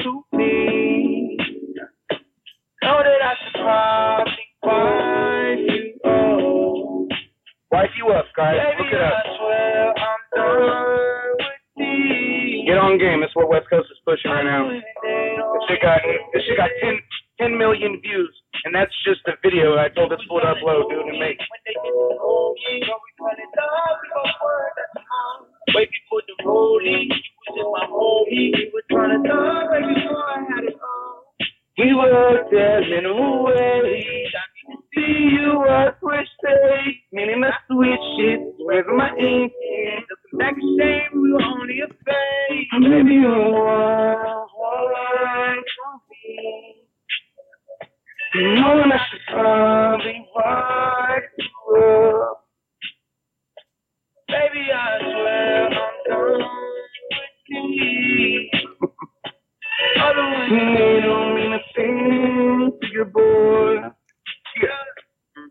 [0.03, 1.37] to me.
[2.83, 7.07] Know that I should probably wife you up.
[7.71, 8.57] Wife you up, guys.
[8.79, 9.23] Look it up.
[12.67, 13.21] Get on game.
[13.21, 14.69] That's what West Coast is pushing right now.
[14.69, 14.83] This
[15.69, 16.01] shit got
[16.33, 16.99] this shit got 10,
[17.39, 21.07] 10 million views, and that's just a video I told this fool to upload, dude,
[21.07, 21.39] and make.
[25.75, 28.55] Way before the rolling, you was in my homie.
[28.55, 31.35] We were trying to talk before I had it all.
[31.77, 32.07] We were
[33.05, 34.25] away.
[34.95, 38.39] See you at switch day, meaning I switch shit.
[38.59, 39.51] Where's my ink?
[40.09, 42.67] Looking back saying we were only a phase.
[42.79, 46.84] Maybe you want one from me.
[48.35, 48.43] Baby,
[54.73, 55.73] I swear I'm
[57.11, 57.37] with
[61.01, 63.77] don't mean a thing to your boy.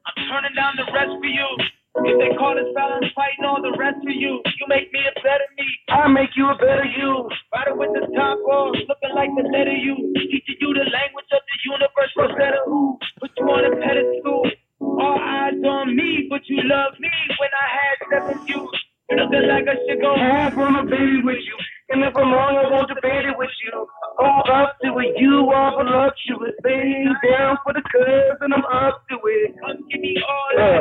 [0.06, 1.73] I'm turning down the rest for you.
[2.02, 4.42] If they call us foul, I'm fighting all the rest of you.
[4.42, 5.66] You make me a better me.
[5.94, 7.30] I make you a better you.
[7.54, 9.94] Rider with the top off, looking like the letter U.
[10.18, 12.98] Teaching you the language of the universe, Rosetta Who.
[13.20, 14.42] Put you on a pedestal.
[14.82, 18.74] All eyes on me, but you love me when I had seven views.
[19.10, 21.56] You looking like I should go half on a baby with you.
[21.90, 23.86] And if I'm wrong, I won't debate it with you.
[24.18, 25.20] I'm up to it.
[25.20, 26.56] You are voluptuous.
[26.64, 29.52] Baby, down for the curves, and I'm up to it.
[29.60, 30.80] Come give me all that.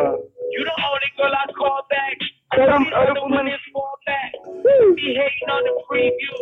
[0.51, 2.17] You the only girl I call back.
[2.55, 4.31] Cut 'em, See cut 'em, other women fall back.
[4.95, 6.37] Be hating on the preview.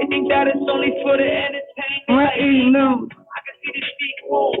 [0.00, 2.08] They think that it's only for the entertainment.
[2.08, 3.08] I ain't news.
[3.12, 4.57] I can see the feet move.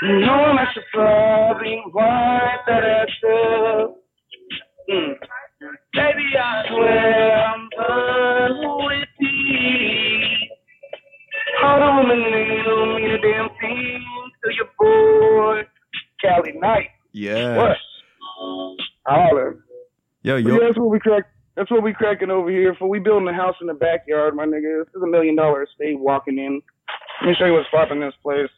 [0.00, 3.96] Know I should probably wipe that ass up.
[4.88, 5.14] Mm.
[5.92, 10.48] Baby, I swear I'm done with thee.
[11.60, 14.04] The women they don't mean a damn thing
[14.44, 15.62] to your boy,
[16.24, 16.86] Caliknight.
[17.12, 17.56] Yeah.
[17.56, 17.76] What?
[19.04, 19.64] Holler.
[20.22, 20.52] Yo, yo.
[20.52, 21.24] yeah, that's what we crack.
[21.56, 22.88] That's what we cracking over here for.
[22.88, 24.84] We building a house in the backyard, my nigga.
[24.84, 26.62] This is a million dollar estate walking in.
[27.22, 28.48] Let me show you what's popping in this place.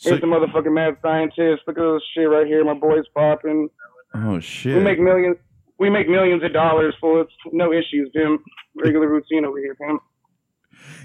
[0.00, 1.60] So, Here's the motherfucking mad scientist.
[1.66, 2.64] Look at this shit right here.
[2.64, 3.68] My boy's popping.
[4.14, 4.74] oh shit.
[4.78, 5.36] We make millions.
[5.78, 7.28] We make millions of dollars for it.
[7.52, 8.38] No issues, Jim.
[8.82, 10.00] Regular routine over here, Jim.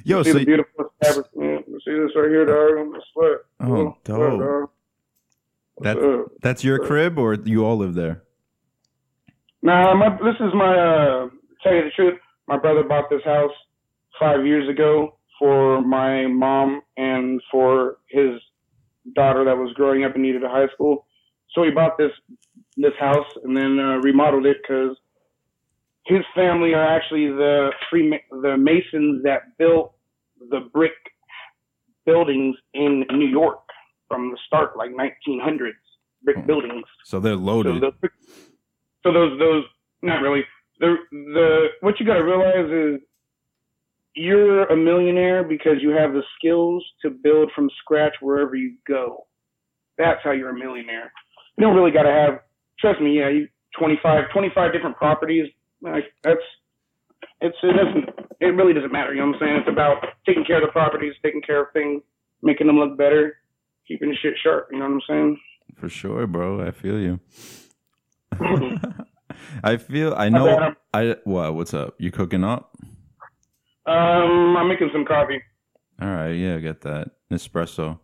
[0.06, 1.66] Yo, See so the beautiful establishment.
[1.68, 2.96] You See this right here, dog.
[3.16, 3.46] What.
[3.60, 4.40] Oh, dope.
[4.40, 4.70] dog?
[5.82, 6.26] that's up?
[6.42, 8.24] that's your crib, or you all live there?
[9.62, 11.28] Nah, my this is my uh
[11.64, 13.52] tell you the truth, my brother bought this house
[14.18, 18.40] five years ago for my mom and for his
[19.14, 21.06] daughter that was growing up and needed a high school.
[21.54, 22.12] So he bought this
[22.78, 24.98] this house and then uh, remodeled it because
[26.06, 29.94] his family are actually the free the masons that built
[30.50, 30.94] the brick
[32.06, 33.60] buildings in New York
[34.08, 35.72] from the start, like 1900s
[36.24, 36.46] brick Oh.
[36.46, 36.86] buildings.
[37.04, 37.84] So they're So, loaded.
[39.04, 39.64] so those those
[40.02, 40.44] not really
[40.80, 43.02] the the what you got to realize is
[44.16, 49.28] you're a millionaire because you have the skills to build from scratch wherever you go.
[49.98, 51.12] That's how you're a millionaire.
[51.58, 52.40] You don't really got to have.
[52.80, 53.48] Trust me, yeah, you
[53.78, 55.48] 25 25 different properties.
[55.82, 56.40] Like that's
[57.42, 59.14] it's it doesn't it really doesn't matter.
[59.14, 59.56] You know what I'm saying?
[59.58, 62.02] It's about taking care of the properties, taking care of things,
[62.42, 63.38] making them look better,
[63.88, 64.70] keeping the shit sharp.
[64.72, 65.40] You know what I'm saying?
[65.76, 66.66] For sure, bro.
[66.66, 67.20] I feel you.
[69.64, 70.14] I feel.
[70.16, 70.74] I know.
[70.94, 71.56] I what?
[71.56, 71.96] What's up?
[71.98, 72.76] You cooking up?
[73.88, 75.42] Um, I'm making some coffee.
[76.02, 76.32] All right.
[76.32, 78.00] Yeah, I get that espresso.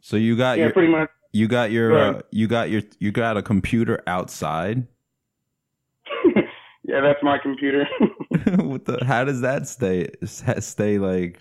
[0.00, 1.10] So you got Yeah, your pretty much.
[1.32, 4.86] you got your uh, you got your you got a computer outside.
[6.84, 7.86] yeah, that's my computer.
[8.56, 9.04] what the?
[9.04, 11.40] How does that stay stay like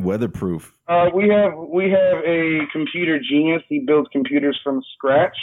[0.00, 0.74] weatherproof?
[0.88, 3.62] uh, we have we have a computer genius.
[3.68, 5.36] He builds computers from scratch.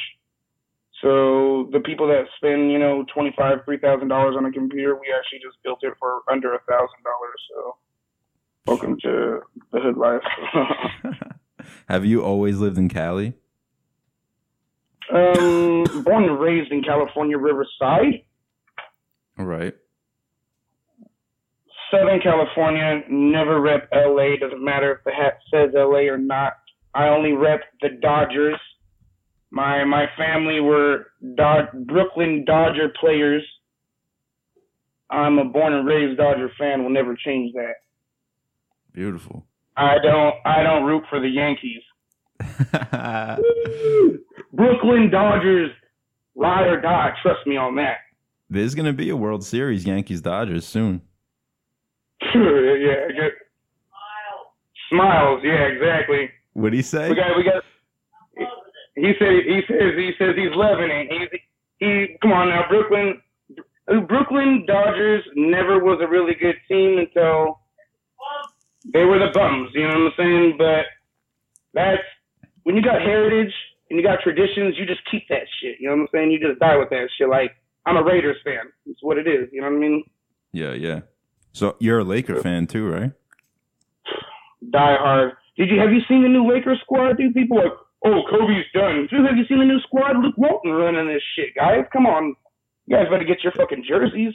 [1.01, 4.95] So the people that spend you know twenty five three thousand dollars on a computer,
[4.95, 7.41] we actually just built it for under a thousand dollars.
[7.49, 7.75] So
[8.67, 9.39] welcome to
[9.71, 10.21] the hood life.
[11.89, 13.33] Have you always lived in Cali?
[15.13, 18.23] um, born and raised in California, Riverside.
[19.37, 19.75] All right.
[21.89, 24.37] Southern California, never rep LA.
[24.39, 26.53] Doesn't matter if the hat says LA or not.
[26.93, 28.59] I only rep the Dodgers.
[29.51, 33.43] My my family were Dod- Brooklyn Dodger players.
[35.09, 36.83] I'm a born and raised Dodger fan.
[36.83, 37.73] Will never change that.
[38.93, 39.45] Beautiful.
[39.75, 41.81] I don't I don't root for the Yankees.
[44.53, 45.71] Brooklyn Dodgers,
[46.35, 47.11] ride or die.
[47.21, 47.97] Trust me on that.
[48.49, 51.01] There's gonna be a World Series Yankees Dodgers soon.
[52.21, 53.31] yeah, get
[54.89, 55.41] smiles.
[55.43, 56.29] Yeah, exactly.
[56.53, 57.09] What'd he say?
[57.09, 57.63] We got, we got.
[59.01, 61.07] He said, he says, he says he's loving it.
[61.09, 61.41] He's,
[61.79, 63.19] he, come on now, Brooklyn,
[64.07, 67.59] Brooklyn Dodgers never was a really good team until
[68.93, 69.71] they were the bums.
[69.73, 70.55] You know what I'm saying?
[70.59, 70.85] But
[71.73, 72.03] that's
[72.61, 73.53] when you got heritage
[73.89, 75.77] and you got traditions, you just keep that shit.
[75.79, 76.31] You know what I'm saying?
[76.31, 77.27] You just die with that shit.
[77.27, 77.55] Like
[77.87, 78.71] I'm a Raiders fan.
[78.85, 79.49] It's what it is.
[79.51, 80.03] You know what I mean?
[80.51, 80.99] yeah, yeah.
[81.53, 83.11] So you're a Laker fan too, right?
[84.69, 85.33] Die hard.
[85.57, 87.33] Did you have you seen the new Lakers squad, dude?
[87.33, 87.71] People are
[88.05, 89.07] oh, Kobe's done.
[89.09, 90.17] Dude, have you seen the new squad?
[90.17, 91.85] Luke Walton running this shit, guys.
[91.93, 92.35] Come on,
[92.87, 94.33] you guys better get your fucking jerseys.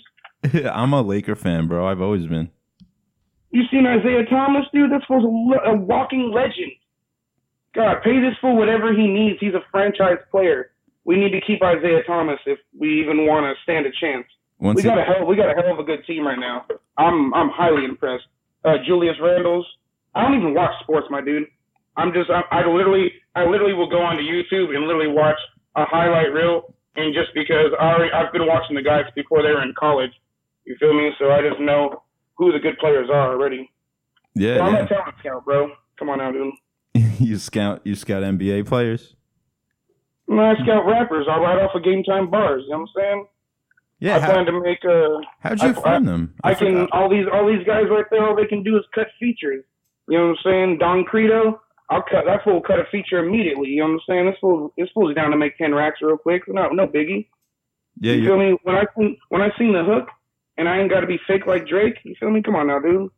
[0.73, 1.87] I'm a Laker fan, bro.
[1.87, 2.51] I've always been.
[3.51, 4.93] You seen Isaiah Thomas, dude?
[4.93, 6.73] That's supposed to a walking legend.
[7.75, 9.39] God, pay this fool whatever he needs.
[9.41, 10.71] He's a franchise player.
[11.05, 14.27] We need to keep Isaiah Thomas if we even want to stand a chance.
[14.59, 16.65] Once We got a hell, we got a hell of a good team right now.
[16.99, 18.25] I'm I'm highly impressed.
[18.65, 19.65] uh, Julius Randles.
[20.15, 21.45] I don't even watch sports, my dude.
[21.97, 25.39] I'm just, I, I literally, I literally will go onto YouTube and literally watch
[25.77, 26.75] a highlight reel.
[26.97, 30.11] And just because I already, I've been watching the guys before they were in college,
[30.65, 31.11] you feel me?
[31.19, 32.03] So I just know
[32.37, 33.71] who the good players are already.
[34.35, 34.85] Yeah, So I'm yeah.
[34.85, 35.71] a talent scout, bro.
[35.99, 36.55] Come on now, dude.
[37.19, 39.15] you scout you scout NBA players.
[40.29, 41.27] No, I scout rappers.
[41.31, 42.63] I write off of GametimeBarz.
[42.65, 43.27] You know what I'm saying?
[44.01, 45.21] Yeah, I how, plan to make a.
[45.41, 46.35] how'd you I- find them?
[46.45, 48.27] I can all these all these guys right there.
[48.27, 49.65] All they can do is cut features.
[50.09, 50.79] You know what I'm saying?
[50.79, 52.61] Don Credo, I'll cut that fool.
[52.61, 53.69] Cut a feature immediately.
[53.69, 54.27] You know what I'm saying?
[54.27, 56.43] This fool, this fool's down to make ten racks real quick.
[56.49, 57.29] No, no biggie.
[58.01, 58.59] Yeah, you you, feel me?
[58.63, 60.09] When I seen when I seen the hook,
[60.57, 61.99] and I ain't got to be fake like Drake.
[62.05, 62.43] You feel me?
[62.43, 63.11] Come on now, dude.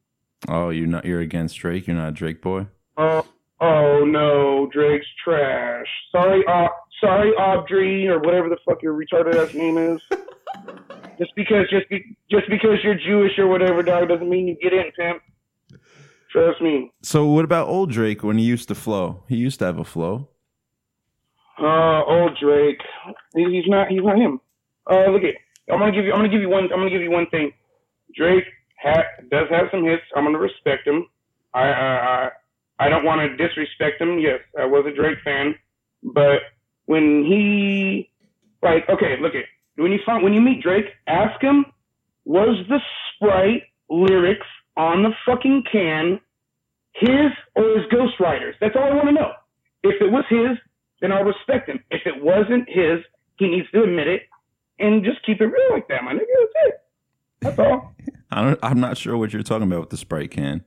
[0.49, 1.87] oh, you're not you're against Drake.
[1.87, 2.67] You're not a Drake boy.
[2.97, 3.27] Oh,
[3.61, 5.87] oh no, Drake's trash.
[6.13, 6.69] Sorry, uh,
[7.01, 10.01] sorry, Aubrey or whatever the fuck your retarded ass name is.
[11.19, 14.73] just because, just be, just because you're Jewish or whatever, dog, doesn't mean you get
[14.73, 15.23] in, pimp.
[16.31, 16.91] Trust me.
[17.03, 19.25] So what about old Drake when he used to flow?
[19.29, 20.29] He used to have a flow.
[21.61, 22.81] Uh, old Drake.
[23.35, 23.89] He's not.
[23.89, 24.41] He's not him.
[24.91, 25.35] Uh, look at.
[25.73, 26.13] I'm gonna give you.
[26.13, 26.65] I'm gonna give you one.
[26.65, 27.53] I'm gonna give you one thing.
[28.15, 28.45] Drake
[28.83, 30.03] ha- does have some hits.
[30.15, 31.07] I'm gonna respect him.
[31.55, 32.29] I I
[32.79, 34.19] I, I don't want to disrespect him.
[34.19, 35.55] Yes, I was a Drake fan,
[36.03, 36.41] but
[36.87, 38.11] when he
[38.63, 39.45] like okay, look at
[39.77, 41.67] when you find when you meet Drake, ask him
[42.25, 42.79] was the
[43.15, 44.47] Sprite lyrics
[44.79, 46.19] on the fucking can
[46.95, 48.55] his or his ghostwriters?
[48.61, 49.33] That's all I want to know.
[49.83, 50.57] If it was his,
[51.01, 51.81] then I'll respect him.
[51.91, 53.01] If it wasn't his,
[53.39, 54.23] he needs to admit it
[54.79, 56.21] and just keep it real like that, my nigga.
[56.21, 56.75] That's it.
[57.41, 57.95] That's all.
[58.31, 58.59] I don't.
[58.63, 60.65] I'm not sure what you're talking about with the Sprite can.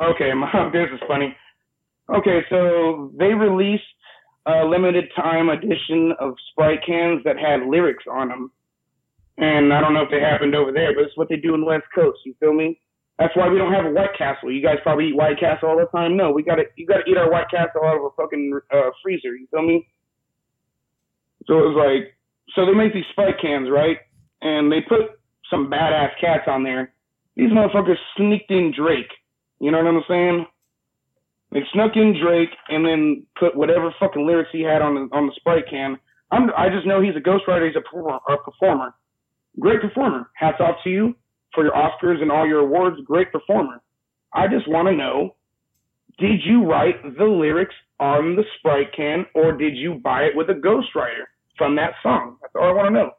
[0.00, 1.36] Okay, my, this is funny.
[2.14, 3.82] Okay, so they released
[4.46, 8.52] a limited time edition of Sprite cans that had lyrics on them.
[9.40, 11.60] And I don't know if they happened over there, but it's what they do in
[11.60, 12.20] the West Coast.
[12.26, 12.78] You feel me?
[13.18, 14.52] That's why we don't have a White Castle.
[14.52, 16.16] You guys probably eat White Castle all the time.
[16.16, 19.34] No, we gotta you gotta eat our White Castle out of a fucking uh, freezer.
[19.34, 19.88] You feel me?
[21.46, 22.14] So it was like,
[22.54, 23.96] so they make these Sprite cans, right?
[24.42, 25.20] And they put
[25.50, 26.92] some badass cats on there.
[27.36, 29.10] These motherfuckers sneaked in Drake.
[29.58, 30.46] You know what I'm saying?
[31.52, 35.26] They snuck in Drake and then put whatever fucking lyrics he had on the on
[35.26, 35.98] the Sprite can.
[36.30, 37.66] I'm, I just know he's a ghostwriter.
[37.66, 38.94] He's a a performer.
[39.58, 40.30] Great performer.
[40.34, 41.14] Hats off to you
[41.54, 42.96] for your Oscars and all your awards.
[43.04, 43.82] Great performer.
[44.32, 45.34] I just want to know,
[46.18, 50.48] did you write the lyrics on the Sprite can or did you buy it with
[50.50, 51.24] a ghostwriter
[51.58, 52.36] from that song?
[52.40, 53.10] That's all I want to know.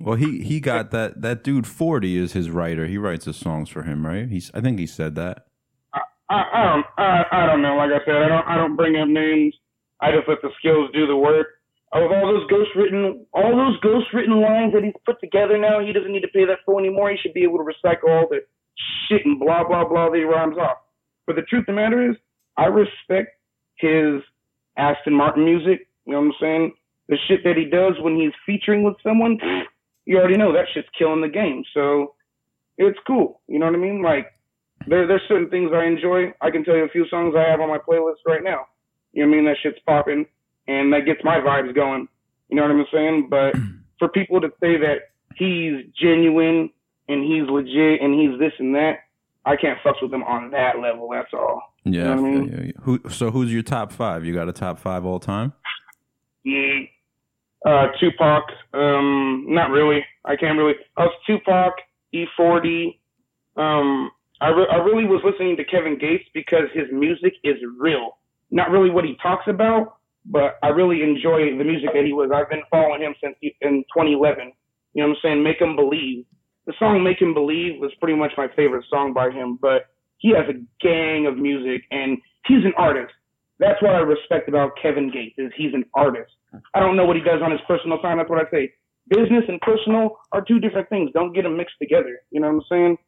[0.00, 2.86] Well, he he got that that dude forty is his writer.
[2.88, 4.28] He writes the songs for him, right?
[4.28, 5.46] He's I think he said that.
[5.94, 7.76] I, I don't I, I don't know.
[7.76, 9.54] Like I said, I don't I don't bring up names.
[10.00, 11.46] I just let the skills do the work.
[11.92, 15.84] Of all those ghost written all those ghost written lines that he's put together now,
[15.84, 17.10] he doesn't need to pay that fool anymore.
[17.10, 18.40] He should be able to recycle all the
[19.08, 20.78] shit and blah blah blah that he rhymes off.
[21.26, 22.16] But the truth of the matter is,
[22.56, 23.36] I respect
[23.76, 24.22] his
[24.78, 25.86] Aston Martin music.
[26.06, 26.72] You know what I'm saying?
[27.08, 29.38] The shit that he does when he's featuring with someone,
[30.06, 31.62] you already know that shit's killing the game.
[31.74, 32.14] So
[32.78, 33.42] it's cool.
[33.48, 34.02] You know what I mean?
[34.02, 34.32] Like
[34.86, 36.32] there there's certain things I enjoy.
[36.40, 38.64] I can tell you a few songs I have on my playlist right now.
[39.12, 39.44] You know what I mean?
[39.44, 40.24] That shit's popping
[40.68, 42.08] and that gets my vibes going.
[42.48, 43.28] You know what I'm saying?
[43.30, 43.54] But
[43.98, 46.70] for people to say that he's genuine
[47.08, 49.00] and he's legit and he's this and that,
[49.44, 51.08] I can't fuck with him on that level.
[51.12, 51.74] That's all.
[51.84, 52.14] Yeah.
[52.14, 52.48] know what I mean?
[52.48, 52.72] yeah, yeah.
[52.82, 53.00] Who?
[53.10, 54.24] So who's your top five?
[54.24, 55.52] You got a top five all time?
[56.44, 56.80] Yeah.
[57.64, 58.44] Uh, Tupac.
[58.72, 60.04] Um, not really.
[60.24, 60.74] I can't really.
[60.96, 61.74] I was Tupac,
[62.14, 62.98] E40.
[63.56, 64.10] Um,
[64.40, 68.18] I, re- I really was listening to Kevin Gates because his music is real.
[68.50, 72.30] Not really what he talks about, but I really enjoy the music that he was.
[72.34, 74.52] I've been following him since he- in 2011.
[74.94, 75.42] You know what I'm saying?
[75.42, 76.24] Make him believe.
[76.66, 79.58] The song "Make Him Believe" was pretty much my favorite song by him.
[79.60, 79.86] But
[80.18, 83.12] he has a gang of music, and he's an artist.
[83.58, 86.32] That's what I respect about Kevin Gates is he's an artist.
[86.74, 88.18] I don't know what he does on his personal time.
[88.18, 88.72] That's what I say.
[89.08, 91.10] Business and personal are two different things.
[91.12, 92.20] Don't get them mixed together.
[92.30, 92.98] You know what I'm saying?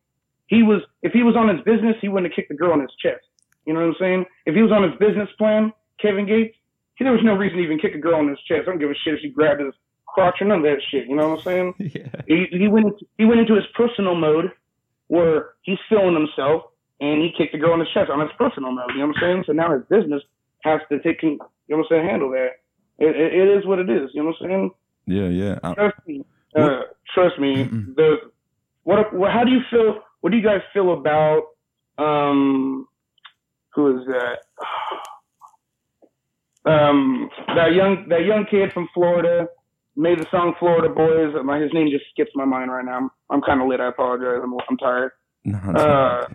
[0.46, 2.80] He was, if he was on his business, he wouldn't have kicked the girl in
[2.80, 3.24] his chest.
[3.66, 4.24] You know what I'm saying?
[4.46, 6.56] If he was on his business plan, Kevin Gates,
[7.00, 8.62] there was no reason to even kick a girl in his chest.
[8.62, 9.74] I don't give a shit if she grabbed his
[10.06, 11.08] crotch or none of that shit.
[11.08, 11.74] You know what I'm saying?
[11.78, 12.06] Yeah.
[12.28, 14.52] he, he went into, he went into his personal mode
[15.08, 16.62] where he's feeling himself
[17.00, 18.90] and he kicked the girl in the chest on his personal mode.
[18.94, 19.44] You know what I'm saying?
[19.46, 20.22] So now his business
[20.62, 22.50] has to take you know what I'm saying handle that.
[22.98, 24.10] It, it, it is what it is.
[24.14, 24.70] You know what I'm saying?
[25.06, 25.28] Yeah.
[25.28, 25.58] Yeah.
[25.64, 26.24] I- Trust me.
[26.56, 26.80] Uh,
[27.12, 27.64] trust me.
[27.96, 28.16] The
[28.84, 29.32] what, what?
[29.32, 30.02] How do you feel?
[30.20, 31.42] What do you guys feel about
[31.98, 32.86] um?
[33.74, 34.38] Who is that?
[36.66, 39.46] Um, that young that young kid from Florida
[39.96, 42.96] made the song "Florida Boys." My his name just skips my mind right now.
[42.96, 43.80] I'm I'm kind of lit.
[43.80, 44.40] I apologize.
[44.42, 45.10] I'm I'm tired.
[45.44, 46.26] no, Uh,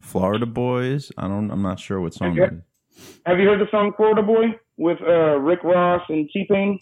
[0.00, 1.12] Florida Boys.
[1.16, 1.50] I don't.
[1.50, 2.40] I'm not sure what song Okay.
[2.40, 2.52] that
[2.98, 3.20] is.
[3.24, 6.80] Have you heard the song Florida Boy with uh, Rick Ross and T Pain?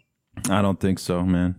[0.48, 1.56] I don't think so, man.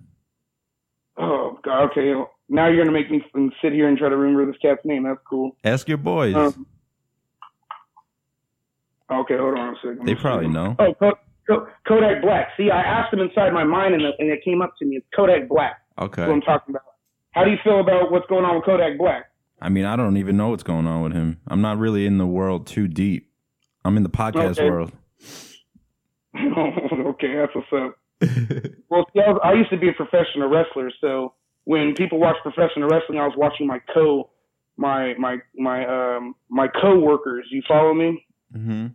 [1.18, 2.14] Oh God, okay.
[2.50, 3.22] Now you're gonna make me
[3.62, 5.04] sit here and try to remember this cat's name.
[5.04, 5.56] That's cool.
[5.64, 6.36] Ask your boys.
[6.36, 6.66] Um,
[9.12, 10.06] okay, hold on a second.
[10.06, 10.76] they probably know.
[10.80, 12.50] Oh, Ko- Ko- Kodak Black.
[12.58, 14.98] See, I asked him inside my mind, and it, and it came up to me.
[14.98, 15.82] It's Kodak Black.
[15.98, 16.84] That's what I'm talking about.
[17.32, 19.26] How do you feel about what's going on with Kodak Black?
[19.62, 21.40] I mean, I don't even know what's going on with him.
[21.48, 23.30] I'm not really in the world too deep.
[23.86, 24.70] I'm in the podcast Okay.
[24.70, 24.92] world.
[26.36, 27.96] okay, that's what's up.
[28.90, 31.34] Well, see, I, was, I used to be a professional wrestler, so
[31.64, 34.30] when people watch professional wrestling, I was watching my co,
[34.76, 35.86] my my my
[36.18, 37.48] um my co-workers.
[37.52, 38.26] You follow me?
[38.54, 38.88] hmm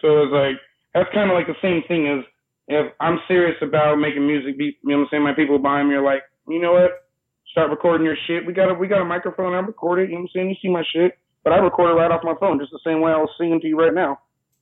[0.00, 0.56] So it's like
[0.94, 2.24] that's kind of like the same thing as
[2.68, 4.58] if I'm serious about making music.
[4.58, 5.22] Be, you know what I'm saying?
[5.22, 7.08] My people behind me are like, you know what?
[7.50, 8.46] Start recording your shit.
[8.46, 9.54] We got a we got a microphone.
[9.54, 10.10] I record it.
[10.10, 10.50] You know what I'm saying?
[10.50, 13.00] You see my shit, but I record it right off my phone, just the same
[13.00, 14.20] way I was singing to you right now.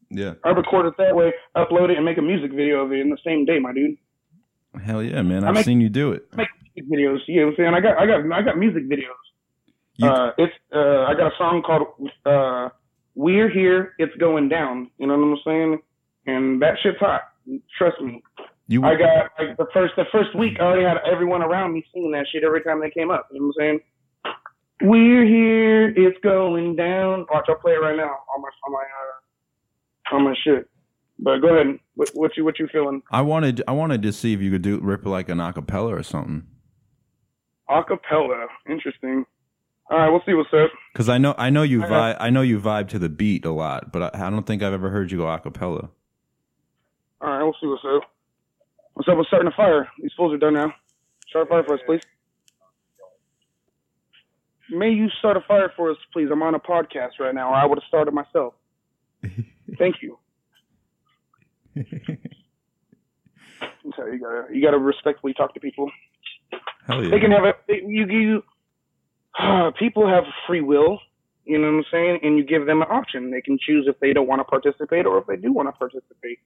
[0.08, 0.34] Yeah.
[0.44, 3.10] I record it that way, upload it, and make a music video of it in
[3.10, 3.96] the same day, my dude.
[4.84, 5.42] Hell yeah, man!
[5.42, 6.28] I've make- seen you do it.
[6.32, 7.18] I Make music videos.
[7.26, 7.74] You know what I'm saying?
[7.74, 9.24] I got I got I got music videos.
[9.96, 11.88] You- uh, it's uh, I got a song called
[12.24, 12.68] uh,
[13.16, 15.78] "We're Here, It's Going Down." You know what I'm saying?
[16.26, 17.22] And that shit's hot.
[17.76, 18.22] Trust me.
[18.68, 20.58] You I got like the first the first week.
[20.60, 23.28] I already had everyone around me singing that shit every time they came up.
[23.32, 23.80] You know what I'm saying?
[24.82, 27.26] We're here, it's going down.
[27.32, 30.68] Watch, I'll play it right now on my on my uh, on my shit.
[31.18, 31.78] But go ahead.
[31.94, 33.02] What, what you what you feeling?
[33.10, 36.02] I wanted I wanted to see if you could do rip like an acapella or
[36.02, 36.46] something.
[37.70, 39.24] Acapella, interesting.
[39.90, 40.70] All right, we'll see what's up.
[40.92, 43.52] Because I know I know you vibe I know you vibe to the beat a
[43.52, 45.90] lot, but I, I don't think I've ever heard you go acapella.
[47.20, 48.10] All right, we'll see what's up.
[48.94, 49.88] What's up with starting a fire?
[50.00, 50.72] These fools are done now.
[51.28, 52.00] Start a fire for us, please.
[54.70, 56.28] May you start a fire for us, please?
[56.32, 58.54] I'm on a podcast right now, or I would have started myself.
[59.78, 60.18] Thank you.
[63.94, 65.90] So you gotta you gotta respectfully talk to people.
[66.86, 67.10] Hell yeah.
[67.10, 68.42] They can have a you you
[69.78, 70.98] people have free will.
[71.44, 72.18] You know what I'm saying?
[72.22, 73.30] And you give them an option.
[73.30, 75.72] They can choose if they don't want to participate or if they do want to
[75.72, 76.40] participate.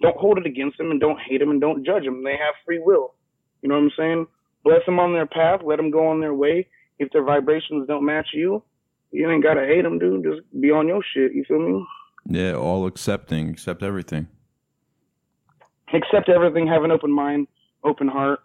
[0.00, 2.22] Don't hold it against them and don't hate them and don't judge them.
[2.22, 3.14] They have free will.
[3.62, 4.26] You know what I'm saying?
[4.62, 5.60] Bless them on their path.
[5.64, 6.68] Let them go on their way.
[6.98, 8.62] If their vibrations don't match you,
[9.10, 10.24] you ain't gotta hate them, dude.
[10.24, 11.32] Just be on your shit.
[11.32, 11.84] You feel me?
[12.26, 14.28] Yeah, all accepting, accept everything.
[15.92, 17.46] accept everything, have an open mind,
[17.84, 18.40] open heart,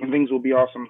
[0.00, 0.88] and things will be awesome.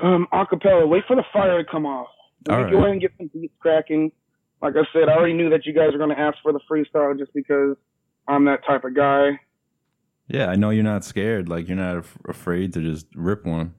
[0.00, 2.08] Um, acapella, wait for the fire to come off.
[2.48, 4.12] Let me All go ahead and get some beats cracking.
[4.60, 6.60] Like I said, I already knew that you guys were going to ask for the
[6.70, 7.76] freestyle just because
[8.28, 9.40] I'm that type of guy.
[10.28, 11.48] Yeah, I know you're not scared.
[11.48, 13.74] Like you're not af- afraid to just rip one.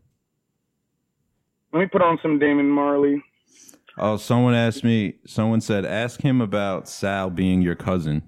[1.71, 3.23] Let me put on some Damian Marley.
[3.97, 5.15] Oh, someone asked me.
[5.25, 8.23] Someone said, ask him about Sal being your cousin.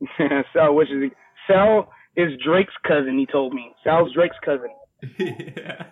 [0.52, 1.10] Sal wishes he,
[1.46, 3.18] Sal is Drake's cousin.
[3.18, 4.70] He told me Sal's Drake's cousin.
[5.18, 5.86] yeah.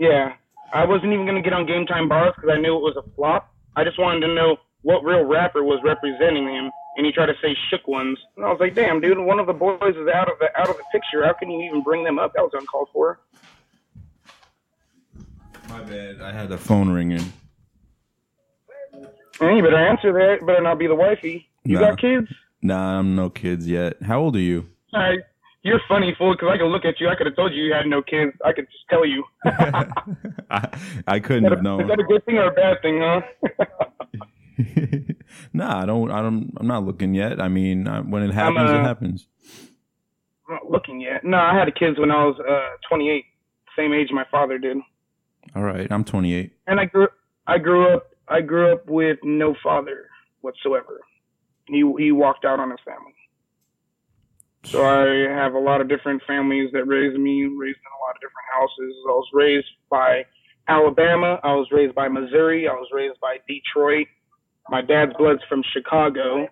[0.00, 0.32] Yeah,
[0.72, 3.52] I wasn't even gonna get on GametimeBarz because I knew it was a flop.
[3.76, 7.34] I just wanted to know what real rapper was representing him, and he tried to
[7.42, 8.18] say shook ones.
[8.34, 10.70] And I was like, damn, dude, one of the boys is out of the out
[10.70, 11.22] of the picture.
[11.22, 12.32] How can you even bring them up?
[12.34, 13.20] That was uncalled for.
[15.68, 16.22] My bad.
[16.22, 17.30] I had the phone ringing.
[19.40, 20.46] And you better answer that.
[20.46, 21.46] Better not be the wifey.
[21.64, 21.90] You Nah.
[21.90, 22.26] got kids?
[22.62, 24.02] Nah, I'm no kids yet.
[24.02, 24.66] How old are you?
[24.94, 25.20] All right.
[25.62, 27.08] You're funny, fool, because I could look at you.
[27.08, 28.32] I could have told you you had no kids.
[28.44, 29.24] I could just tell you.
[29.44, 30.68] I,
[31.06, 31.82] I couldn't have known.
[31.82, 33.20] Is that a good thing or a bad thing, huh?
[35.52, 36.10] nah, I don't.
[36.10, 36.52] I don't.
[36.56, 37.40] I'm not looking yet.
[37.40, 39.26] I mean, I, when it happens, uh, it happens.
[40.48, 41.24] I'm not looking yet.
[41.24, 43.24] No, I had a kids when I was uh 28,
[43.76, 44.78] same age my father did.
[45.54, 46.52] All right, I'm 28.
[46.66, 47.08] and I grew
[47.46, 50.06] I grew up I grew up with no father
[50.40, 51.00] whatsoever.
[51.66, 53.14] He he walked out on his family.
[54.64, 58.14] So I have a lot of different families that raised me, raised in a lot
[58.14, 58.94] of different houses.
[59.08, 60.24] I was raised by
[60.68, 61.40] Alabama.
[61.42, 62.68] I was raised by Missouri.
[62.68, 64.06] I was raised by Detroit.
[64.68, 66.46] My dad's blood's from Chicago.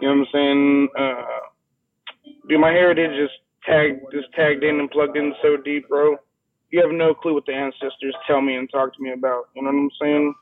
[0.00, 0.88] You know what I'm saying?
[0.98, 3.30] Uh, dude, my heritage is
[3.66, 6.16] tagged, just tagged in and plugged in so deep, bro
[6.70, 9.48] you have no clue what the ancestors tell me and talk to me about.
[9.54, 10.34] You know what I'm saying?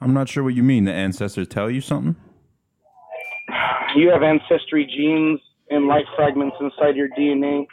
[0.00, 0.84] I'm not sure what you mean.
[0.84, 2.16] The ancestors tell you something?
[3.94, 5.38] You have ancestry genes
[5.74, 7.66] and light fragments inside your DNA.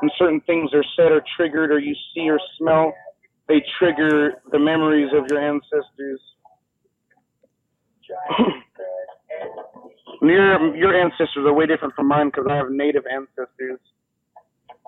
[0.00, 2.92] When certain things are said or triggered or you see or smell,
[3.48, 6.20] they trigger the memories of your ancestors.
[10.22, 13.80] your your ancestors are way different from mine because I have native ancestors.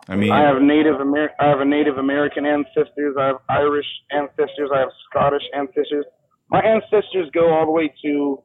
[0.08, 3.16] I mean, I have Native Amer- I have a Native American ancestors.
[3.18, 4.70] I have Irish ancestors.
[4.74, 6.04] I have Scottish ancestors.
[6.50, 8.42] My ancestors go all the way to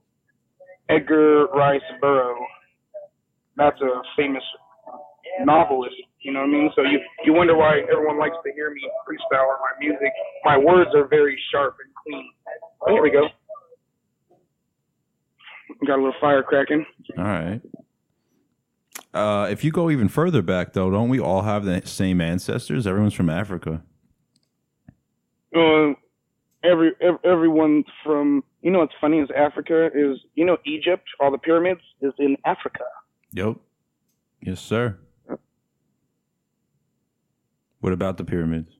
[0.89, 2.37] Edgar Rice Burroughs.
[3.57, 4.43] That's a famous
[5.41, 5.95] novelist.
[6.21, 6.71] You know what I mean?
[6.75, 10.11] So you you wonder why everyone likes to hear me freestyle or my music.
[10.43, 12.31] My words are very sharp and clean.
[12.81, 13.27] Oh, here we go.
[15.85, 16.85] Got a little fire cracking.
[17.17, 17.61] all right.
[19.13, 22.85] Uh, if you go even further back, though, don't we all have the same ancestors?
[22.85, 23.81] Everyone's from Africa.
[25.55, 25.93] Uh,
[26.63, 31.31] every, ev everyone from you know what's funny is Africa is you know Egypt all
[31.31, 32.83] the pyramids is in Africa.
[33.35, 33.57] Yep.
[34.41, 34.97] Yes, sir.
[37.81, 38.71] What about the pyramids?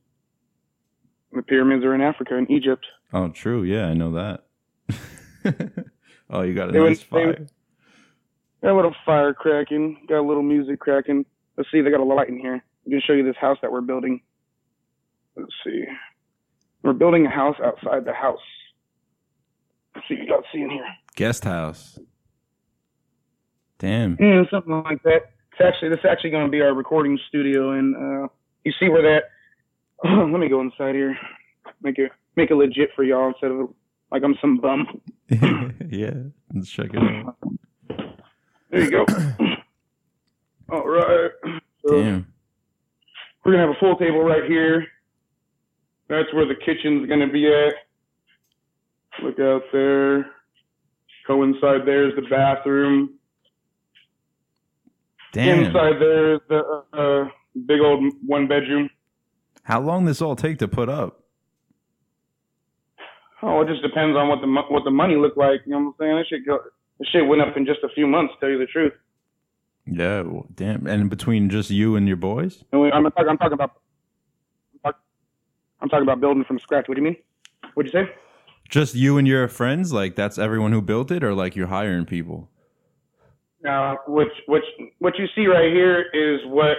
[1.32, 2.86] The pyramids are in Africa in Egypt.
[3.12, 3.62] Oh, true.
[3.62, 4.46] Yeah, I know that.
[6.30, 7.26] oh, you got a They would- nice they fire.
[7.28, 7.50] would-
[8.62, 10.06] Got a little fire cracking.
[10.08, 11.26] Got a little music cracking.
[11.58, 11.82] Let's see.
[11.82, 12.54] They got a light in here.
[12.54, 14.22] I'm gonna show you this house that we're building.
[15.36, 15.84] Let's see.
[16.82, 18.40] We're building a house outside the house.
[19.94, 20.84] Let's see what you got to see in here.
[21.14, 21.98] Guest house.
[23.78, 24.16] Damn.
[24.18, 25.32] Yeah, something like that.
[25.52, 28.28] It's actually this is actually going to be our recording studio, and uh,
[28.64, 29.24] you see where that.
[30.04, 31.16] let me go inside here.
[31.82, 33.70] Make it make it legit for y'all instead of
[34.10, 35.00] like I'm some bum.
[35.90, 36.14] yeah,
[36.54, 37.36] let's check it out.
[38.70, 39.06] There you go.
[40.70, 41.30] All right.
[41.86, 42.26] So Damn.
[43.44, 44.86] we're gonna have a full table right here.
[46.08, 47.74] That's where the kitchen's gonna be at.
[49.22, 50.30] Look out there.
[51.26, 53.14] Coincide there's the bathroom.
[55.36, 55.64] Damn.
[55.64, 57.28] Inside there's the uh,
[57.66, 58.88] big old one bedroom.
[59.64, 61.20] How long this all take to put up?
[63.42, 65.60] Oh, it just depends on what the what the money looked like.
[65.66, 66.16] You know what I'm saying?
[66.16, 66.58] That shit go,
[66.98, 68.32] that shit went up in just a few months.
[68.32, 68.94] To tell you the truth.
[69.84, 70.86] Yeah, well, damn.
[70.86, 72.64] And between just you and your boys?
[72.72, 73.72] And we, I'm, talking, I'm talking about.
[74.84, 76.88] I'm talking about building from scratch.
[76.88, 77.16] What do you mean?
[77.74, 78.10] What'd you say?
[78.70, 79.92] Just you and your friends?
[79.92, 82.48] Like that's everyone who built it, or like you're hiring people?
[83.66, 84.62] Now, which which
[85.00, 86.76] what you see right here is what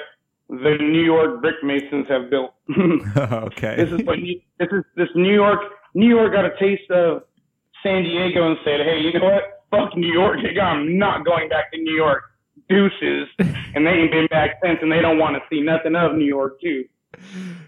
[0.47, 2.53] the New York brick masons have built.
[3.17, 3.75] okay.
[3.75, 5.59] this is what you, this is this New York
[5.93, 7.23] New York got a taste of
[7.83, 9.65] San Diego and said, hey, you know what?
[9.69, 10.39] Fuck New York.
[10.61, 12.23] I'm not going back to New York.
[12.69, 13.27] Deuces,
[13.75, 16.25] and they ain't been back since, and they don't want to see nothing of New
[16.25, 16.85] York too.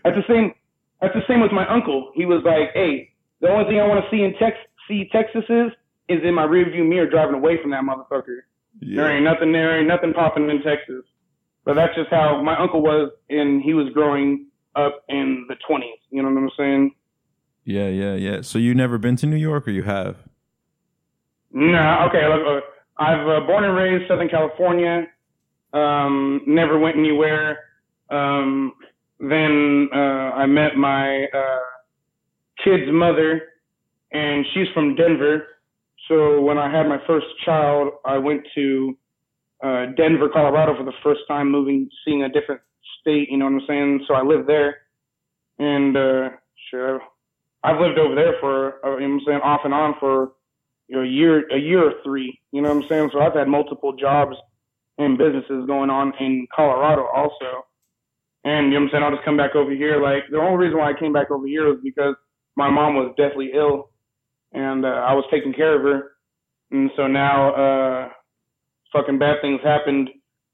[0.03, 0.53] That's the same.
[1.01, 2.11] That's the same with my uncle.
[2.15, 4.57] He was like, hey, the only thing I want to see in Tex
[4.87, 5.71] see Texas is
[6.09, 8.48] is in my rearview mirror driving away from that motherfucker.
[8.81, 11.03] There ain't nothing there, ain't nothing popping in Texas.
[11.65, 15.81] But that's just how my uncle was, and he was growing up in the 20s.
[16.09, 16.95] You know what I'm saying?
[17.65, 18.41] Yeah, yeah, yeah.
[18.41, 20.17] So you never been to New York, or you have?
[21.51, 22.27] Nah, okay.
[22.27, 22.63] Look,
[22.97, 25.07] I've uh, born and raised Southern California.
[25.73, 27.59] Um, never went anywhere.
[28.09, 28.73] Um,
[29.19, 31.59] then uh, I met my uh,
[32.63, 33.41] kid's mother,
[34.11, 35.47] and she's from Denver.
[36.09, 38.97] So when I had my first child, I went to
[39.63, 42.61] uh, Denver, Colorado for the first time, moving, seeing a different
[43.01, 43.29] state.
[43.31, 44.05] You know what I'm saying?
[44.07, 44.77] So I lived there,
[45.59, 46.29] and uh,
[46.71, 47.01] sure,
[47.63, 50.33] I've lived over there for uh, you know what I'm saying off and on for
[50.89, 52.39] you know, a year, a year or three.
[52.51, 53.11] You know what I'm saying?
[53.13, 54.35] So I've had multiple jobs
[54.97, 57.65] and businesses going on in Colorado also.
[58.43, 59.03] And you know what I'm saying?
[59.03, 60.01] I'll just come back over here.
[60.01, 62.15] Like the only reason why I came back over here was because
[62.55, 63.91] my mom was deathly ill,
[64.53, 66.11] and uh, I was taking care of her.
[66.71, 68.09] And so now, uh,
[68.93, 70.09] fucking bad things happened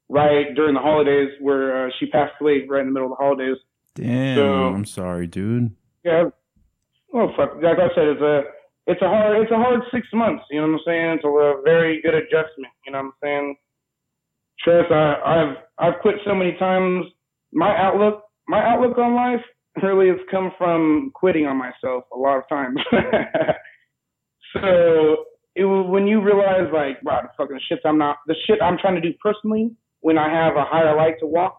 [0.08, 3.22] right during the holidays where uh, she passed away right in the middle of the
[3.24, 3.56] holidays.
[3.94, 4.36] Damn.
[4.36, 5.74] So- I'm sorry, dude.
[6.04, 6.24] Yeah.
[7.12, 7.54] Well, fuck.
[7.62, 8.42] Like I said, it's a
[8.86, 10.44] it's a hard it's a hard six months.
[10.50, 11.10] You know what I'm saying?
[11.16, 12.72] It's a, uh, very good adjustment.
[12.84, 13.56] You know what I'm saying?
[14.62, 14.92] Trust.
[14.92, 17.06] I, I've I've quit so many times.
[17.52, 19.44] My outlook my outlook on life
[19.82, 22.78] really has come from quitting on myself a lot of times.
[24.62, 28.78] so it when you realize like, wow, the fucking shit I'm not the shit I'm
[28.78, 31.58] trying to do personally when I have a higher light to walk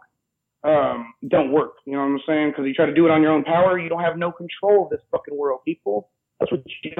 [0.64, 1.76] um, don't work.
[1.86, 2.52] You know what I'm saying?
[2.52, 4.86] Because you try to do it on your own power, you don't have no control
[4.86, 6.10] of this fucking world, people.
[6.40, 6.92] That's what you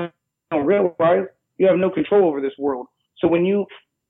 [0.52, 1.28] don't realize.
[1.58, 2.88] You have no control over this world.
[3.20, 3.66] So when you,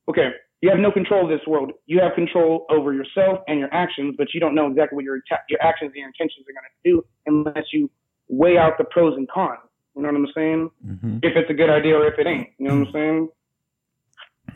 [0.09, 0.29] okay,
[0.61, 1.71] you have no control of this world.
[1.85, 5.19] You have control over yourself and your actions, but you don't know exactly what your
[5.49, 7.89] your actions and your intentions are going to do unless you
[8.27, 9.59] weigh out the pros and cons.
[9.97, 10.69] You know what I'm saying?
[10.85, 12.49] hmm If it's a good idea or if it ain't.
[12.59, 13.29] You know what I'm saying?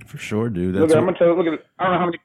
[0.06, 0.76] For sure, dude.
[0.76, 1.36] Look, That's I'm gonna tell.
[1.36, 1.66] Look at.
[1.80, 2.20] I don't know how many.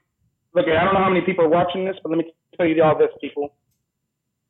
[0.53, 2.83] Look, I don't know how many people are watching this, but let me tell you
[2.83, 3.53] all this, people.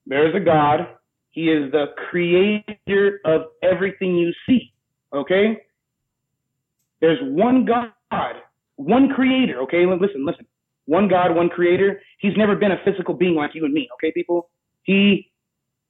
[0.05, 0.87] There's a God.
[1.29, 4.73] He is the creator of everything you see.
[5.13, 5.61] Okay.
[6.99, 7.91] There's one God,
[8.75, 9.61] one creator.
[9.61, 9.85] Okay.
[9.85, 10.45] Listen, listen.
[10.85, 12.01] one God, one creator.
[12.19, 14.49] He's never been a physical being like you and me, okay, people?
[14.83, 15.31] He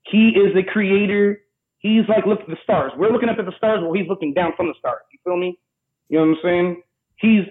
[0.04, 1.42] he is the creator.
[1.80, 2.92] He's like look at the stars.
[2.98, 5.02] We're looking up at the stars while he's looking down from the stars.
[5.12, 5.60] You feel me?
[6.10, 6.82] You know what I'm saying?
[7.18, 7.44] He's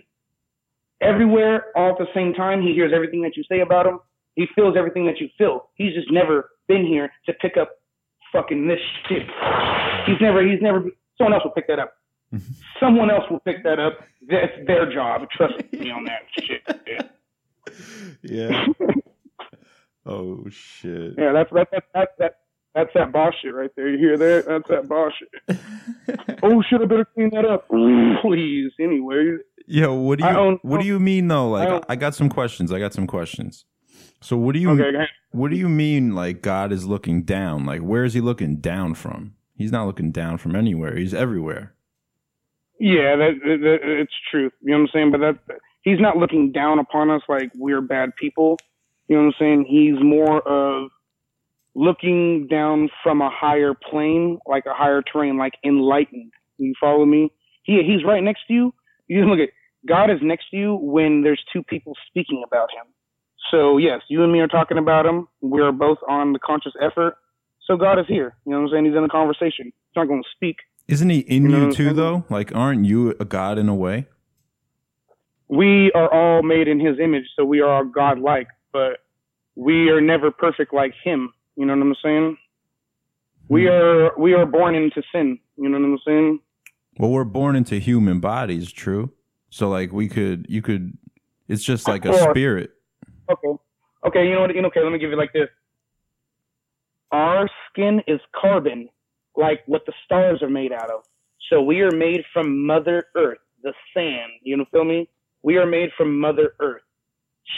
[1.01, 2.63] everywhere all at the same time.
[2.63, 4.01] He hears everything that you say about him.
[4.35, 5.71] He feels everything that you feel.
[5.75, 7.71] He's just never been here to pick up
[8.33, 9.23] fucking this shit.
[10.07, 10.85] He's never he's never
[11.17, 11.95] someone else will pick that up.
[12.81, 14.01] someone else will pick that up.
[14.29, 15.29] That's their job.
[15.31, 16.63] Trust me on that shit.
[16.87, 17.03] Yeah.
[18.23, 18.67] Yeah.
[20.07, 21.15] oh shit.
[21.19, 22.35] Yeah, that's that's that's that's that
[22.77, 23.89] that's that boss shit right there.
[23.89, 24.45] You hear that?
[24.47, 25.59] That's that boss shit.
[26.43, 26.81] oh shit!
[26.81, 28.71] I better clean that up, please.
[28.79, 31.49] Anyway, Yo, what do you own- what do you mean though?
[31.49, 32.71] Like I I got some questions.
[32.71, 33.65] I got some questions.
[34.21, 35.07] So what do you okay.
[35.31, 37.65] what do you mean like God is looking down?
[37.65, 39.35] Like where is he looking down from?
[39.55, 40.97] He's not looking down from anywhere.
[40.97, 41.73] He's everywhere.
[42.79, 44.53] Yeah, that, that, that it's truth.
[44.61, 45.11] You know what I'm saying?
[45.13, 48.59] But that he's not looking down upon us like we're bad people.
[49.09, 49.65] You know what I'm saying?
[49.67, 50.91] He's more of
[51.77, 56.33] looking down from a higher plane, like a higher terrain, like enlightened.
[56.59, 57.31] You follow me?
[57.63, 58.75] He he's right next to you.
[59.07, 59.51] You look at
[59.87, 62.87] God is next to you when there's two people speaking about him.
[63.51, 65.29] So yes, you and me are talking about him.
[65.41, 67.17] We're both on the conscious effort.
[67.67, 68.35] So God is here.
[68.45, 68.85] You know what I'm saying?
[68.87, 69.67] He's in the conversation.
[69.67, 70.57] He's not going to speak.
[70.89, 72.25] Isn't he in You know you too though?
[72.31, 74.07] Like aren't you a God in a way?
[75.49, 78.99] we are all made in his image, so we are all God-like, but
[79.55, 81.33] we are never perfect like him.
[81.57, 82.37] You know what I'm saying?
[83.49, 83.69] We hmm.
[83.69, 85.39] are we are born into sin.
[85.57, 86.41] You know what I'm saying?
[86.99, 89.13] Well, we're born into human bodies, true.
[89.51, 90.97] So like we could you could
[91.49, 92.73] it's just like a spirit.
[93.31, 93.61] Okay.
[94.07, 94.27] Okay.
[94.27, 94.55] You know what?
[94.55, 94.83] You know, okay.
[94.83, 95.49] Let me give you like this.
[97.13, 98.89] Our skin is carbon,
[99.37, 101.05] like what the stars are made out of.
[101.51, 104.33] So we are made from Mother Earth, the sand.
[104.43, 105.09] You know, feel me?
[105.43, 106.83] We are made from Mother Earth.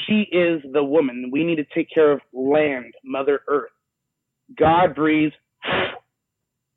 [0.06, 1.30] She is the woman.
[1.32, 3.70] We need to take care of land, Mother Earth.
[4.56, 5.34] God breathes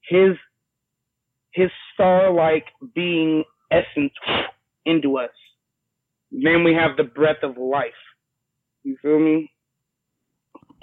[0.08, 0.36] his
[1.54, 2.66] his star-like
[2.96, 4.14] being essence
[4.86, 5.30] into us.
[6.32, 7.92] Then we have the breath of life.
[8.84, 9.52] You feel me?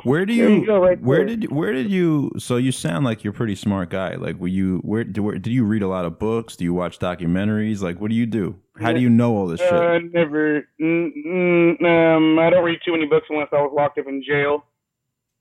[0.05, 1.37] Where do you, you go, right where there.
[1.37, 4.15] did where did you so you sound like you're a pretty smart guy.
[4.15, 6.55] Like were you where did, where did you read a lot of books?
[6.55, 7.81] Do you watch documentaries?
[7.81, 8.61] Like what do you do?
[8.81, 9.73] How do you know all this shit?
[9.73, 10.69] Uh, never.
[10.81, 14.23] Mm, mm, um, I don't read too many books unless I was locked up in
[14.23, 14.65] jail.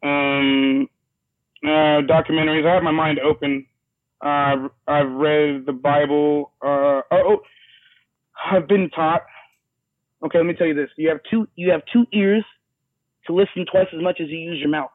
[0.01, 0.89] Um,
[1.63, 2.65] uh, documentaries.
[2.65, 3.65] I have my mind open.
[4.21, 6.51] Uh, I've, read the Bible.
[6.61, 7.37] Uh, oh,
[8.51, 9.21] I've been taught.
[10.25, 10.89] Okay, let me tell you this.
[10.97, 11.47] You have two.
[11.55, 12.43] You have two ears
[13.27, 14.89] to listen twice as much as you use your mouth.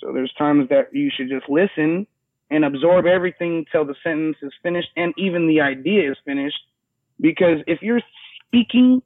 [0.00, 2.06] So there's times that you should just listen
[2.50, 6.58] and absorb everything till the sentence is finished and even the idea is finished.
[7.20, 8.00] Because if you're
[8.46, 9.02] speaking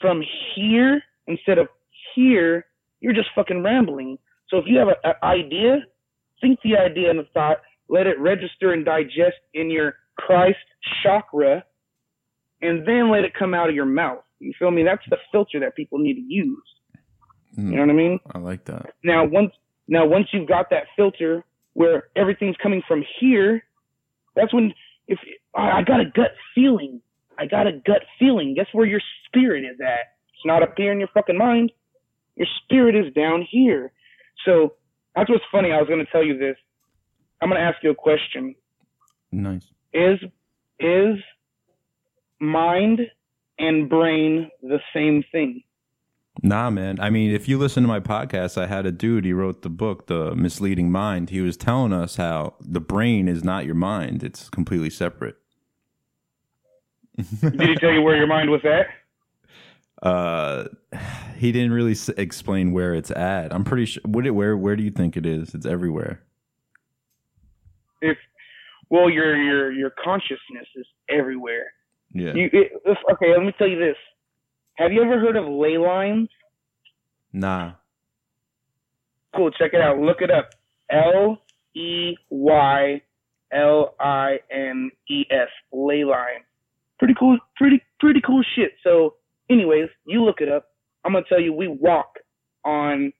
[0.00, 0.22] from
[0.54, 1.68] here instead of
[2.14, 2.66] here,
[3.00, 4.18] you're just fucking rambling.
[4.54, 5.78] So if you have an idea,
[6.40, 7.56] think the idea and the thought,
[7.88, 10.58] let it register and digest in your Christ
[11.02, 11.64] chakra,
[12.62, 14.22] and then let it come out of your mouth.
[14.38, 14.84] You feel me?
[14.84, 16.62] That's the filter that people need to use.
[17.56, 18.20] Hmm, You know what I mean?
[18.32, 18.94] I like that.
[19.02, 19.50] Now once
[19.88, 21.42] now once you've got that filter
[21.72, 23.64] where everything's coming from here,
[24.36, 24.72] that's when
[25.08, 25.18] if
[25.56, 27.00] I I got a gut feeling,
[27.38, 28.54] I got a gut feeling.
[28.54, 30.14] Guess where your spirit is at?
[30.32, 31.72] It's not up here in your fucking mind.
[32.36, 33.90] Your spirit is down here.
[34.44, 34.74] So
[35.14, 35.72] that's what's funny.
[35.72, 36.56] I was going to tell you this.
[37.40, 38.54] I'm going to ask you a question.
[39.32, 39.66] Nice.
[39.92, 40.18] Is
[40.78, 41.16] is
[42.40, 43.00] mind
[43.58, 45.62] and brain the same thing?
[46.42, 46.98] Nah, man.
[47.00, 49.24] I mean, if you listen to my podcast, I had a dude.
[49.24, 51.30] He wrote the book, The Misleading Mind.
[51.30, 55.36] He was telling us how the brain is not your mind; it's completely separate.
[57.16, 58.86] Did he tell you where your mind was at?
[60.02, 60.64] Uh,
[61.36, 63.52] he didn't really s- explain where it's at.
[63.54, 64.02] I'm pretty sure.
[64.04, 65.54] What it, where where do you think it is?
[65.54, 66.20] It's everywhere.
[68.02, 68.16] if
[68.90, 71.72] well your your your consciousness is everywhere
[72.12, 72.34] Yeah.
[72.34, 73.96] you it, if, okay let me tell you this
[74.74, 76.28] have you ever heard of ley lines
[77.32, 77.72] nah.
[79.34, 80.50] cool check it out look it up
[80.90, 81.38] l
[81.74, 83.00] e y
[83.52, 86.44] l i n e s ley line
[86.98, 89.14] pretty cool pretty pretty cool shit so
[89.50, 90.66] anyways you look it up.
[91.04, 92.08] I'm gonna tell you we walk
[92.64, 93.12] on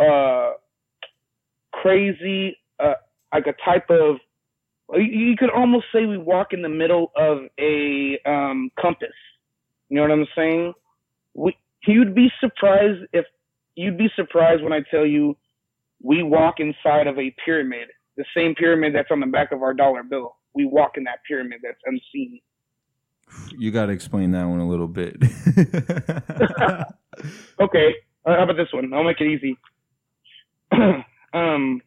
[0.00, 0.52] uh
[1.72, 2.94] crazy uh
[3.34, 4.16] like a type of
[4.94, 9.08] you- could almost say we walk in the middle of a um compass.
[9.90, 10.74] You know what i'm saying?
[11.34, 11.56] We
[11.86, 13.26] you'd be surprised if
[13.76, 15.36] you'd be surprised when i tell you
[16.02, 19.74] we walk inside of a pyramid the same pyramid that's on the back of our
[19.74, 20.36] dollar bill.
[20.54, 22.40] We walk in that pyramid that's unseen
[23.56, 25.16] You got to explain that one a little bit.
[27.60, 27.94] Okay,
[28.26, 28.92] uh, how about this one?
[28.92, 29.56] I'll make it easy.
[31.32, 31.80] um,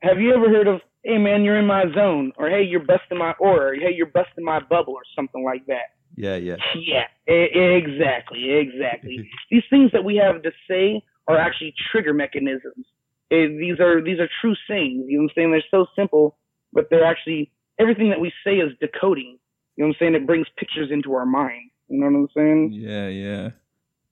[0.00, 3.18] have you ever heard of, hey man, you're in my zone, or hey, you're busting
[3.18, 5.94] my aura, or hey, you're busting my bubble, or something like that?
[6.16, 6.56] yeah, yeah.
[6.76, 9.28] Yeah, e- exactly, exactly.
[9.50, 12.86] These things that we have to say are actually trigger mechanisms.
[13.32, 15.06] Eh, these are these are true sayings.
[15.08, 15.50] You know what I'm saying?
[15.50, 16.38] They're so simple,
[16.72, 17.50] but they're actually
[17.80, 19.38] everything that we say is decoding.
[19.76, 20.14] You know what I'm saying?
[20.14, 21.70] It brings pictures into our mind.
[21.88, 22.72] You know what I'm saying?
[22.72, 23.50] Yeah, yeah.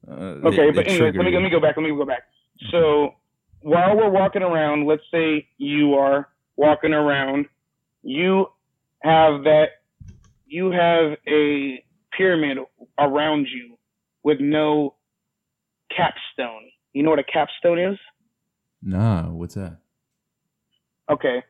[0.06, 1.36] Uh, Okay, they- but anyway, let me you.
[1.38, 1.76] let me go back.
[1.76, 2.24] Let me go back.
[2.70, 3.14] So
[3.62, 7.46] while we're walking around, let's say you are walking around,
[8.02, 8.46] you
[9.02, 9.70] have that
[10.46, 11.82] you have a
[12.16, 12.58] pyramid
[12.98, 13.76] around you
[14.22, 14.94] with no
[15.90, 16.70] capstone.
[16.92, 17.98] You know what a capstone is?
[18.82, 19.78] Nah, what's that?
[21.10, 21.42] Okay.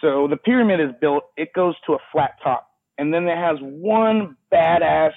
[0.00, 2.67] So the pyramid is built, it goes to a flat top.
[2.98, 5.12] And then it has one badass,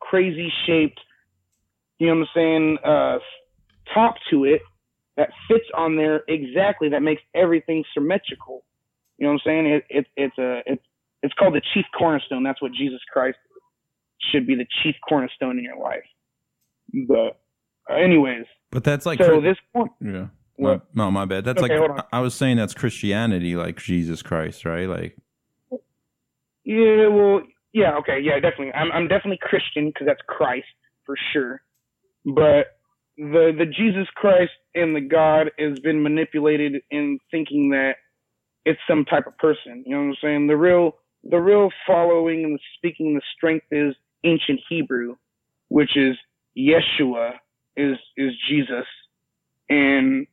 [0.00, 1.00] crazy shaped,
[1.98, 3.18] you know what I'm saying, uh,
[3.94, 4.62] top to it
[5.16, 8.64] that fits on there exactly, that makes everything symmetrical.
[9.18, 9.66] You know what I'm saying?
[9.66, 10.82] It, it, it's a, it's,
[11.22, 12.42] it's called the chief cornerstone.
[12.42, 13.38] That's what Jesus Christ
[14.32, 16.02] should be the chief cornerstone in your life.
[17.06, 17.38] But,
[17.90, 20.26] uh, anyways, But that's like so Chri- this point, yeah.
[20.56, 20.86] What?
[20.94, 21.44] No, my bad.
[21.44, 24.88] That's Okay, like I was saying that's Christianity, like Jesus Christ, right?
[24.88, 25.16] Like
[26.64, 27.42] Yeah, well,
[27.72, 28.72] yeah, okay, yeah, definitely.
[28.72, 30.66] I'm I'm definitely Christian because that's Christ
[31.06, 31.62] for sure.
[32.24, 32.78] But
[33.16, 37.96] the the Jesus Christ and the God has been manipulated in thinking that
[38.64, 39.84] it's some type of person.
[39.86, 40.46] You know what I'm saying?
[40.48, 43.94] The real the real following and speaking the strength is
[44.24, 45.16] ancient Hebrew,
[45.68, 46.16] which is
[46.56, 47.32] Yeshua
[47.76, 48.86] is is Jesus,
[49.68, 50.26] and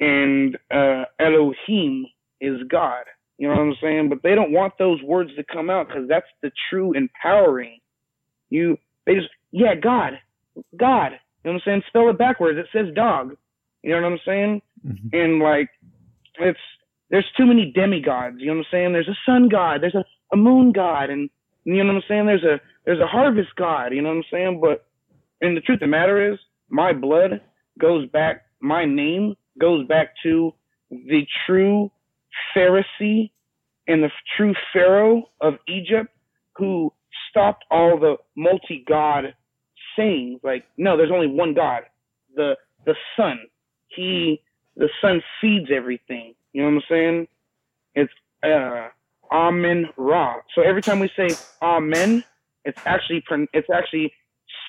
[0.00, 2.06] and uh, Elohim
[2.40, 3.04] is God.
[3.42, 4.08] You know what I'm saying?
[4.08, 7.80] But they don't want those words to come out because that's the true empowering.
[8.50, 10.12] You, they just, yeah, God,
[10.76, 11.10] God.
[11.42, 11.82] You know what I'm saying?
[11.88, 12.56] Spell it backwards.
[12.56, 13.36] It says dog.
[13.82, 14.62] You know what I'm saying?
[14.86, 15.08] Mm-hmm.
[15.12, 15.70] And like,
[16.38, 16.60] it's,
[17.10, 18.36] there's too many demigods.
[18.38, 18.92] You know what I'm saying?
[18.92, 19.82] There's a sun god.
[19.82, 21.10] There's a, a moon god.
[21.10, 21.28] And
[21.64, 22.26] you know what I'm saying?
[22.26, 23.92] There's a, there's a harvest god.
[23.92, 24.60] You know what I'm saying?
[24.60, 24.86] But,
[25.40, 26.38] and the truth of the matter is,
[26.68, 27.40] my blood
[27.76, 30.54] goes back, my name goes back to
[30.92, 31.90] the true
[32.56, 33.30] Pharisee
[33.86, 36.10] and the true Pharaoh of Egypt
[36.56, 36.92] who
[37.30, 39.34] stopped all the multi God
[39.96, 40.40] sayings.
[40.42, 41.82] Like, no, there's only one God.
[42.34, 42.56] The
[42.86, 43.38] the sun.
[43.88, 44.42] He
[44.76, 46.34] the sun feeds everything.
[46.52, 47.28] You know what I'm saying?
[47.94, 48.12] It's
[48.42, 48.88] uh
[49.32, 50.36] Amen Ra.
[50.54, 52.24] So every time we say Amen,
[52.64, 53.22] it's actually
[53.52, 54.12] it's actually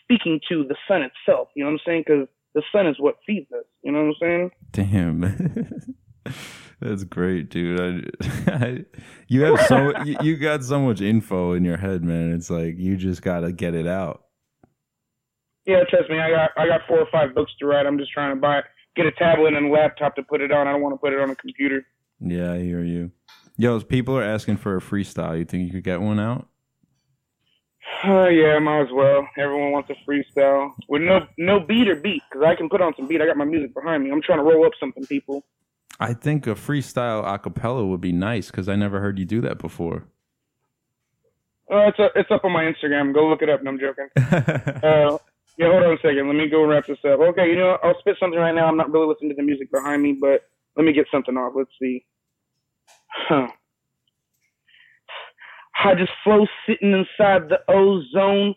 [0.01, 1.49] speaking to the sun itself.
[1.55, 2.03] You know what I'm saying?
[2.07, 3.65] Because the sun is what feeds us.
[3.83, 4.51] You know what I'm saying?
[4.71, 5.93] Damn.
[6.83, 7.79] That's great, dude.
[7.79, 8.85] I, I,
[9.29, 12.33] you have so you, you got so much info in your head, man.
[12.33, 14.25] It's like you just got to get it out.
[15.65, 17.85] Yeah, trust me, I got I got four or five books to write.
[17.85, 18.63] I'm just trying to buy
[18.97, 20.67] get a tablet and a laptop to put it on.
[20.67, 21.85] I don't want to put it on a computer.
[22.19, 23.11] Yeah, I hear you.
[23.55, 25.37] Yo, people are asking for a freestyle.
[25.37, 26.47] You think you could get one out?
[28.03, 29.25] Uh, yeah, might as well.
[29.37, 32.93] Everyone wants a freestyle with no no beat or beat because I can put on
[32.97, 33.21] some beat.
[33.21, 34.11] I got my music behind me.
[34.11, 35.45] I'm trying to roll up something, people.
[35.99, 39.57] I think a freestyle acapella would be nice because I never heard you do that
[39.57, 40.05] before.
[41.71, 43.13] Uh, it's up, it's up on my Instagram.
[43.13, 43.59] Go look it up.
[43.59, 44.09] And I'm joking.
[44.83, 45.17] Uh,
[45.55, 46.27] yeah, hold on a second.
[46.27, 47.19] Let me go wrap this up.
[47.19, 47.85] Okay, you know, what?
[47.85, 48.65] I'll spit something right now.
[48.65, 51.53] I'm not really listening to the music behind me, but let me get something off.
[51.55, 52.03] Let's see.
[53.07, 53.47] Huh.
[55.83, 58.55] I just flow sitting inside the ozone.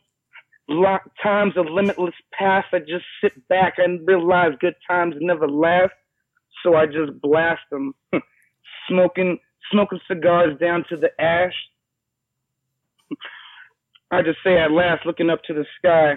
[0.68, 2.68] Lo- times of limitless past.
[2.72, 5.92] I just sit back and realize good times never last.
[6.66, 7.94] So I just blast them.
[8.88, 9.38] smoking,
[9.70, 11.54] smoking cigars down to the ash.
[14.10, 16.14] I just say at last, looking up to the sky,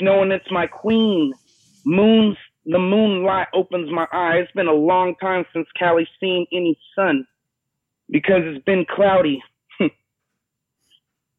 [0.00, 1.34] knowing it's my queen.
[1.84, 4.44] Moons, the moonlight opens my eyes.
[4.44, 7.26] It's been a long time since Cali seen any sun
[8.10, 9.42] because it's been cloudy.
[9.80, 9.90] Let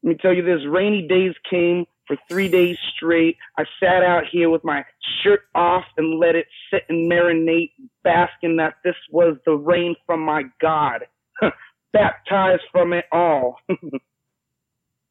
[0.02, 3.36] me tell you this: rainy days came for three days straight.
[3.58, 4.84] I sat out here with my
[5.22, 7.70] shirt off and let it sit and marinate,
[8.04, 11.06] basking that this was the rain from my God,
[11.92, 13.56] baptized from it all.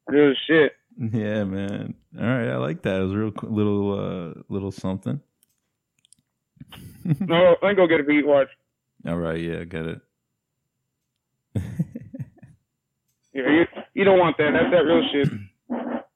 [0.09, 0.73] Good shit.
[0.97, 1.95] yeah, man.
[2.19, 2.99] All right, I like that.
[2.99, 5.19] It was a real little, uh, little something.
[7.19, 8.27] No, let me go get a beat.
[8.27, 8.49] Watch.
[9.07, 10.01] All right, yeah, I get it.
[13.33, 14.51] Yeah, you, you don't want that.
[14.53, 15.29] That's that real shit.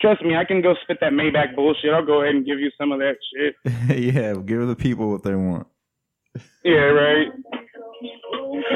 [0.00, 1.92] Trust me, I can go spit that Maybach bullshit.
[1.92, 3.56] I'll go ahead and give you some of that shit.
[4.14, 5.66] yeah, give the people what they want.
[6.64, 7.26] Yeah, right.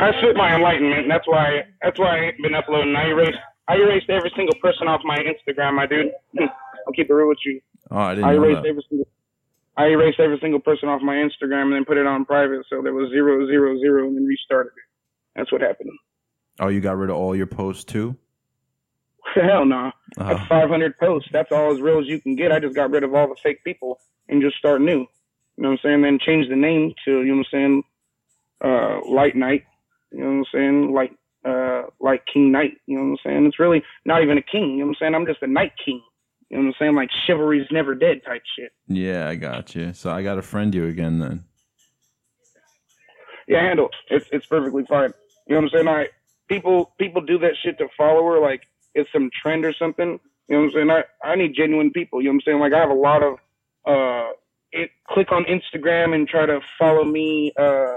[0.01, 1.07] I spit my enlightenment.
[1.09, 1.63] That's why.
[1.83, 2.97] That's why I ain't been uploading.
[2.97, 3.39] I erased.
[3.69, 6.11] I erased every single person off my Instagram, my dude.
[6.41, 7.61] I'll keep it real with you.
[7.91, 9.07] Oh, I didn't I erased every single.
[9.77, 12.83] I erased every single person off my Instagram and then put it on private, so
[12.83, 15.39] there was zero, zero, zero, and then restarted it.
[15.39, 15.91] That's what happened.
[16.61, 18.17] Oh, you got rid of all your posts too?
[19.35, 19.93] Hell no.
[20.17, 21.29] That's Oh, 500 posts.
[21.33, 22.53] That's all as real as you can get.
[22.53, 23.99] I just got rid of all the fake people
[24.29, 25.01] and just start new.
[25.57, 26.03] You know what I'm saying?
[26.03, 27.83] Then change the name to, you know what I'm saying,
[28.65, 29.65] uh, Light Knight.
[30.11, 30.93] You know what I'm saying?
[30.93, 31.13] Like,
[31.45, 32.73] uh, like King Knight.
[32.87, 33.47] You know what I'm saying?
[33.47, 34.73] It's really not even a king.
[34.73, 35.15] You know what I'm saying?
[35.15, 36.03] I'm just a Night King.
[36.51, 36.95] You know what I'm saying?
[36.95, 38.73] Like chivalry's never dead type shit.
[38.87, 39.93] yeah, I got you.
[39.95, 41.45] So I got to friend you again then.
[43.49, 43.89] Yeah, handle.
[44.11, 45.13] It's it's perfectly fine.
[45.49, 45.89] You know what I'm saying?
[45.89, 46.07] I
[46.49, 48.63] people people do that shit to follower like
[48.95, 50.19] it's some trend or something.
[50.49, 50.91] You know what I'm saying?
[50.91, 52.21] I I need genuine people.
[52.21, 52.61] You know what I'm saying?
[52.61, 53.35] Like I have a lot of
[53.87, 54.31] uh
[54.73, 57.93] it click on Instagram and try to follow me uh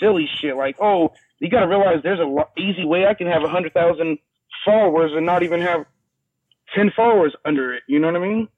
[0.00, 3.26] silly shit like oh you got to realize there's a lo- easy way I can
[3.26, 4.18] have a hundred thousand
[4.64, 5.84] followers and not even have
[6.74, 7.82] ten followers under it.
[7.88, 8.48] You know what I mean?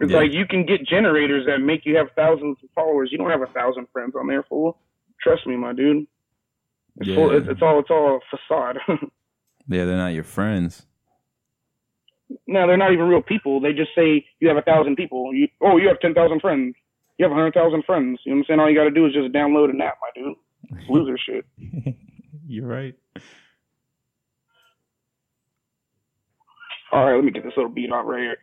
[0.00, 0.18] It's Yeah.
[0.18, 3.10] like you can get generators that make you have thousands of followers.
[3.10, 4.78] You don't have a thousand friends on there, fool.
[5.20, 6.06] Trust me, my dude.
[6.98, 7.16] It's, Yeah.
[7.16, 8.78] full, it's, it's all it's all a facade.
[9.68, 10.86] Yeah, they're not your friends.
[12.46, 13.60] no, they're not even real people.
[13.60, 15.32] They just say you have a thousand people.
[15.34, 16.74] You, oh, you have ten thousand friends.
[17.18, 18.18] You have a hundred thousand friends.
[18.24, 18.60] You know what I'm saying?
[18.60, 20.34] All you got to do is just download an app, my dude.
[20.70, 21.44] It's loser shit.
[22.46, 22.94] You're right.
[26.92, 28.36] All right, let me get this little beat off right here.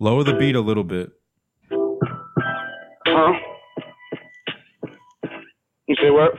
[0.00, 1.10] Lower the beat a little bit.
[3.06, 3.32] Huh?
[5.86, 6.32] You say what?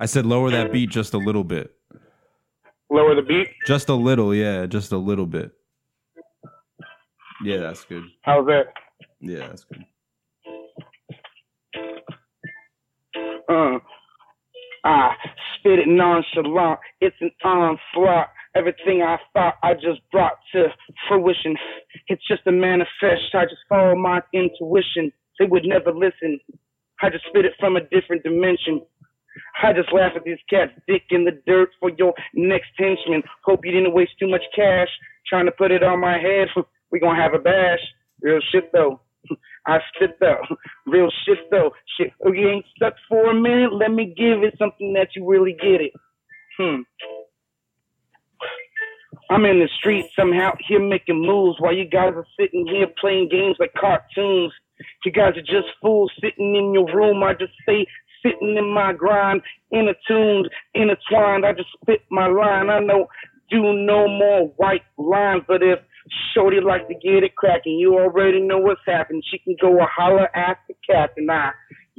[0.00, 1.74] I said lower that beat just a little bit.
[2.90, 3.48] Lower the beat.
[3.66, 5.52] Just a little, yeah, just a little bit.
[7.42, 8.04] Yeah, that's good.
[8.22, 8.66] How's that?
[9.20, 9.84] Yeah, that's good.
[13.48, 13.78] Uh,
[14.84, 15.14] I
[15.58, 16.78] spit it nonchalant.
[17.00, 18.28] It's an onslaught.
[18.54, 20.66] Everything I thought I just brought to
[21.08, 21.56] fruition.
[22.06, 23.34] It's just a manifest.
[23.34, 25.10] I just follow my intuition.
[25.38, 26.38] They would never listen.
[27.02, 28.82] I just spit it from a different dimension.
[29.62, 33.22] I just laugh at these cats, dick in the dirt for your next henchman.
[33.44, 34.88] Hope you didn't waste too much cash
[35.26, 36.48] trying to put it on my head.
[36.92, 37.80] We gonna have a bash.
[38.20, 39.00] Real shit though.
[39.66, 40.42] I spit though.
[40.86, 41.72] Real shit though.
[41.96, 42.12] Shit.
[42.24, 43.72] Oh, you ain't stuck for a minute.
[43.72, 45.92] Let me give it something that you really get it.
[46.56, 46.82] Hmm.
[49.28, 53.28] I'm in the street somehow here making moves while you guys are sitting here playing
[53.28, 54.52] games like cartoons.
[55.04, 57.24] You guys are just fools sitting in your room.
[57.24, 57.86] I just stay
[58.24, 61.44] sitting in my grind, intertuned, intertwined.
[61.44, 62.70] I just spit my line.
[62.70, 63.08] I know
[63.50, 65.78] do no more white lines, but if
[66.32, 69.22] Shorty like to get it cracking, you already know what's happening.
[69.30, 71.28] She can go a holler at the captain.
[71.30, 71.52] I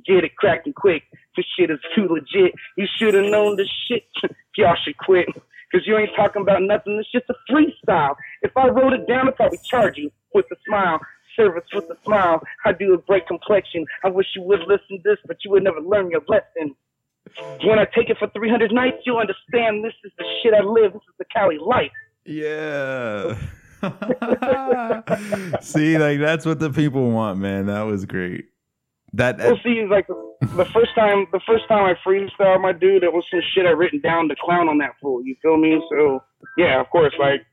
[0.05, 1.03] get it cracking quick.
[1.35, 2.53] This shit is too legit.
[2.77, 4.03] You should have known this shit.
[4.57, 5.27] Y'all should quit.
[5.71, 6.97] Cause you ain't talking about nothing.
[6.99, 8.15] It's just a freestyle.
[8.41, 10.99] If I wrote it down, I'd probably charge you with a smile.
[11.35, 12.41] Service with a smile.
[12.65, 13.85] I do a great complexion.
[14.03, 16.75] I wish you would listen to this, but you would never learn your lesson.
[17.63, 20.93] When I take it for 300 nights, you'll understand this is the shit I live.
[20.93, 21.91] This is the Cali life.
[22.25, 23.35] Yeah.
[25.61, 27.67] See, like that's what the people want, man.
[27.67, 28.45] That was great.
[29.13, 33.03] That, Well, see, like the, the first time, the first time I freestyled my dude,
[33.03, 35.23] it was some shit I written down to clown on that fool.
[35.23, 35.81] You feel me?
[35.89, 36.21] So
[36.57, 37.45] yeah, of course, like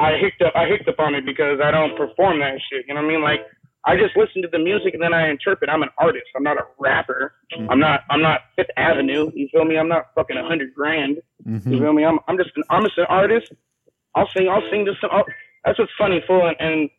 [0.00, 2.84] I hicked up, I hicked up on it because I don't perform that shit.
[2.86, 3.22] You know what I mean?
[3.22, 3.40] Like
[3.86, 5.70] I just listen to the music and then I interpret.
[5.70, 6.26] I'm an artist.
[6.36, 7.34] I'm not a rapper.
[7.70, 8.00] I'm not.
[8.10, 9.30] I'm not Fifth Avenue.
[9.34, 9.78] You feel me?
[9.78, 11.16] I'm not fucking a hundred grand.
[11.44, 11.78] You Mhm.
[11.80, 12.04] feel me?
[12.04, 13.52] I'm I'm just an I'm just an artist.
[14.14, 15.10] I'll sing I'll sing just some.
[15.12, 15.24] I'll,
[15.64, 16.46] that's what's funny, fool.
[16.46, 16.90] And, and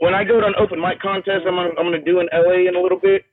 [0.00, 2.68] when I go to an open mic contest, I'm gonna I'm gonna do in LA
[2.68, 3.24] in a little bit.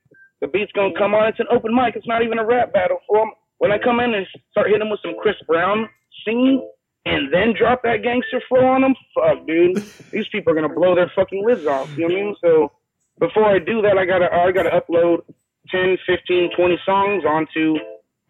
[0.41, 1.27] The beat's gonna come on.
[1.27, 1.95] It's an open mic.
[1.95, 2.97] It's not even a rap battle.
[3.07, 3.29] Fool.
[3.59, 5.87] When I come in and start hitting them with some Chris Brown
[6.25, 6.67] singing,
[7.05, 9.83] and then drop that gangster flow on them, fuck, dude.
[10.11, 11.89] These people are gonna blow their fucking lids off.
[11.95, 12.35] You know what I mean?
[12.41, 12.71] So
[13.19, 15.21] before I do that, I gotta I gotta upload
[15.69, 17.75] 10, 15, 20 songs onto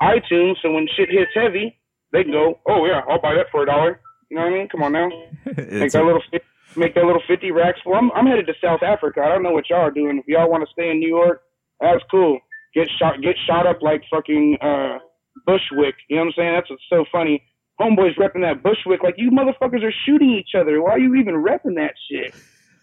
[0.01, 0.55] iTunes.
[0.61, 1.79] So when shit hits heavy,
[2.11, 3.99] they can go, oh yeah, I'll buy that for a dollar.
[4.29, 4.67] You know what I mean?
[4.69, 5.09] Come on now,
[5.45, 6.21] make that little
[6.75, 7.79] make that little 50 racks.
[7.85, 9.21] Well, I'm I'm headed to South Africa.
[9.21, 10.19] I don't know what y'all are doing.
[10.19, 11.43] If y'all want to stay in New York,
[11.79, 12.39] that's cool.
[12.73, 14.99] Get shot get shot up like fucking uh
[15.45, 15.95] Bushwick.
[16.09, 16.53] You know what I'm saying?
[16.55, 17.43] That's what's so funny.
[17.79, 20.81] Homeboys repping that Bushwick like you motherfuckers are shooting each other.
[20.81, 22.33] Why are you even repping that shit?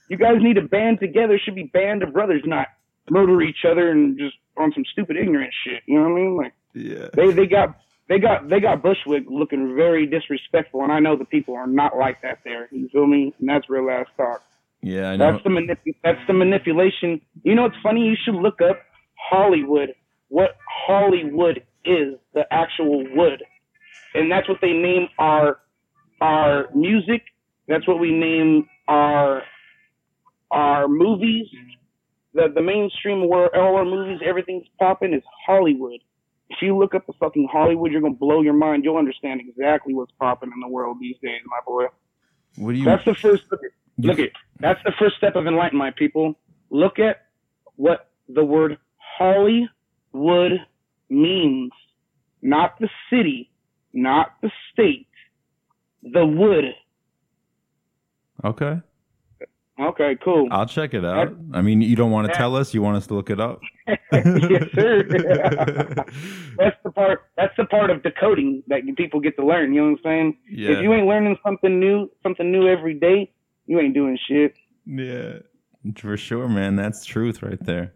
[0.09, 1.39] You guys need to band together.
[1.43, 2.69] Should be band of brothers, not
[3.11, 5.83] murder each other and just on some stupid ignorant shit.
[5.87, 6.37] You know what I mean?
[6.37, 7.09] Like yeah.
[7.15, 7.77] they they got
[8.09, 11.97] they got they got Bushwick looking very disrespectful, and I know the people are not
[11.97, 12.69] like that there.
[12.71, 13.35] You feel me?
[13.39, 14.43] And that's real ass talk.
[14.83, 15.33] Yeah, I know.
[15.33, 17.21] That's the manip- that's the manipulation.
[17.45, 18.03] You know what's funny?
[18.03, 18.81] You should look up
[19.31, 19.95] Hollywood.
[20.29, 23.43] What Hollywood is the actual wood.
[24.15, 25.59] And that's what they name our
[26.21, 27.23] our music.
[27.69, 29.43] That's what we name our
[30.51, 31.47] our movies.
[32.35, 36.01] The the mainstream where all our movies, everything's popping is Hollywood.
[36.49, 38.85] If you look up the fucking Hollywood, you're gonna blow your mind.
[38.85, 41.87] You'll understand exactly what's popping in the world these days, my boy.
[42.57, 42.85] What do you?
[42.85, 43.61] That's the first look.
[43.63, 46.35] At, look at that's the first step of enlightenment, people.
[46.71, 47.27] Look at
[47.77, 48.79] what the word
[49.19, 50.61] Hollywood
[51.09, 51.73] means,
[52.41, 53.51] not the city,
[53.93, 55.07] not the state,
[56.03, 56.65] the wood.
[58.45, 58.81] okay,
[59.81, 60.49] Okay, cool.
[60.51, 61.35] I'll check it out.
[61.53, 62.75] I mean, you don't want to tell us.
[62.75, 63.61] You want us to look it up.
[63.87, 63.99] yes,
[64.75, 65.03] sir.
[66.59, 67.23] that's the part.
[67.37, 69.73] That's the part of decoding that people get to learn.
[69.73, 70.37] You know what I'm saying?
[70.49, 70.71] Yeah.
[70.73, 73.33] If you ain't learning something new, something new every day,
[73.67, 74.55] you ain't doing shit.
[74.87, 75.39] Yeah,
[75.97, 76.77] for sure, man.
[76.77, 77.95] That's truth right there.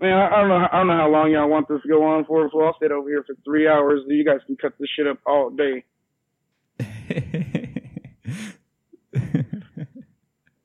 [0.00, 0.66] Man, I, I don't know.
[0.72, 2.48] I don't know how long y'all want this to go on for.
[2.52, 4.00] So I'll sit over here for three hours.
[4.06, 5.84] You guys can cut this shit up all day.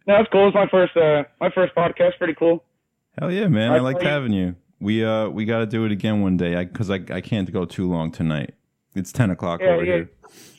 [0.08, 0.48] No, it's cool.
[0.48, 0.96] It's my first.
[0.96, 2.18] Uh, my first podcast.
[2.20, 2.64] Pretty cool.
[3.20, 3.72] Hell yeah, man!
[3.72, 4.56] I I liked having you.
[4.80, 6.56] We uh we got to do it again one day.
[6.56, 8.54] I because I I can't go too long tonight.
[8.94, 9.94] It's ten o'clock Yeah, over yeah.
[9.96, 10.12] here.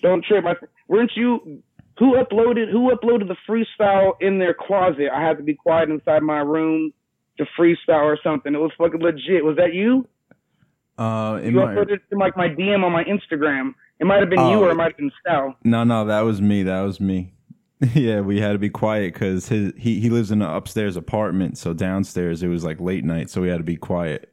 [0.03, 0.45] Don't trip.
[0.45, 0.55] I,
[0.89, 1.62] weren't you?
[2.01, 2.72] Who uploaded?
[2.72, 5.11] Who uploaded the freestyle in their closet?
[5.14, 6.93] I had to be quiet inside my room
[7.39, 8.55] to freestyle or something.
[8.55, 9.45] It was fucking legit.
[9.45, 10.07] Was that you?
[10.99, 13.74] Uh, in You my uploaded it to like my DM on my Instagram.
[14.01, 14.64] It might have been you Oh.
[14.64, 15.55] or it might have been Sal.
[15.64, 16.62] no no that was me.
[16.62, 17.32] That was me.
[17.95, 21.59] yeah, we had to be quiet because his he he lives in an upstairs apartment,
[21.59, 24.32] so downstairs it was like late night, so we had to be quiet.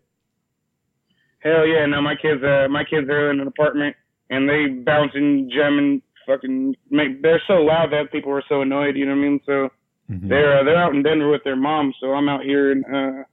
[1.39, 1.85] Hell yeah!
[1.85, 2.41] No, my kids.
[2.41, 3.97] Uh, my kids are in an apartment
[4.29, 6.75] and they bounce bouncing, jamming, fucking.
[6.89, 8.95] Make, they're so loud that people are so annoyed.
[8.95, 9.41] You know what I mean?
[9.45, 9.69] So.
[10.11, 10.29] Mhm.
[10.29, 13.23] They're uh, they're out in Denver with their mom, so I'm out here in uh,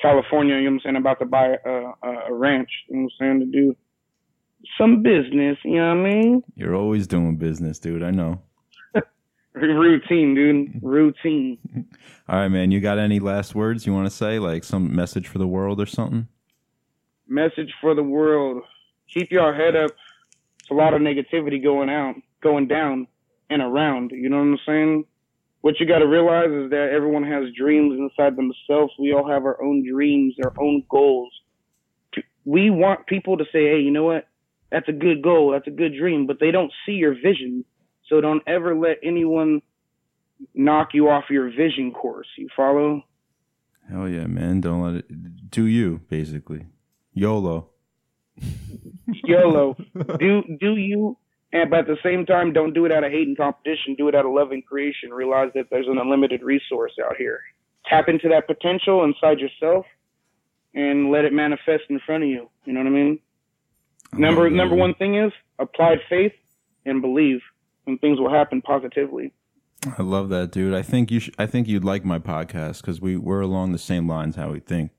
[0.00, 0.56] California.
[0.56, 0.96] You know what I'm saying?
[0.96, 1.70] About to buy a,
[2.02, 2.70] a, a ranch.
[2.88, 3.52] You know what I'm saying?
[3.52, 3.76] To do
[4.78, 5.58] some business.
[5.64, 6.42] You know what I mean?
[6.54, 8.02] You're always doing business, dude.
[8.02, 8.40] I know.
[9.54, 10.82] Routine, dude.
[10.82, 11.58] Routine.
[12.28, 12.70] All right, man.
[12.70, 15.80] You got any last words you want to say, like some message for the world
[15.80, 16.28] or something?
[17.26, 18.62] Message for the world:
[19.12, 19.90] Keep your head up.
[20.60, 23.08] It's a lot of negativity going out, going down,
[23.48, 24.12] and around.
[24.12, 25.04] You know what I'm saying?
[25.62, 28.92] What you got to realize is that everyone has dreams inside themselves.
[28.98, 31.32] We all have our own dreams, our own goals.
[32.44, 34.26] We want people to say, "Hey, you know what?
[34.72, 35.50] That's a good goal.
[35.52, 37.64] That's a good dream," but they don't see your vision.
[38.08, 39.60] So don't ever let anyone
[40.54, 42.26] knock you off your vision course.
[42.38, 43.04] You follow?
[43.90, 44.60] Hell yeah, man.
[44.60, 46.66] Don't let it do you, basically.
[47.12, 47.70] YOLO.
[49.24, 49.76] YOLO.
[50.18, 51.18] do do you
[51.52, 54.08] and but at the same time don't do it out of hate and competition, do
[54.08, 55.10] it out of love and creation.
[55.10, 57.40] Realize that there's an unlimited resource out here.
[57.88, 59.86] Tap into that potential inside yourself
[60.74, 62.48] and let it manifest in front of you.
[62.64, 63.18] You know what I mean?
[64.12, 66.32] Number number one thing is applied faith
[66.84, 67.40] and believe
[67.86, 69.32] and things will happen positively.
[69.98, 70.74] I love that, dude.
[70.74, 71.20] I think you.
[71.20, 74.50] Sh- I think you'd like my podcast because we we're along the same lines how
[74.50, 74.90] we think.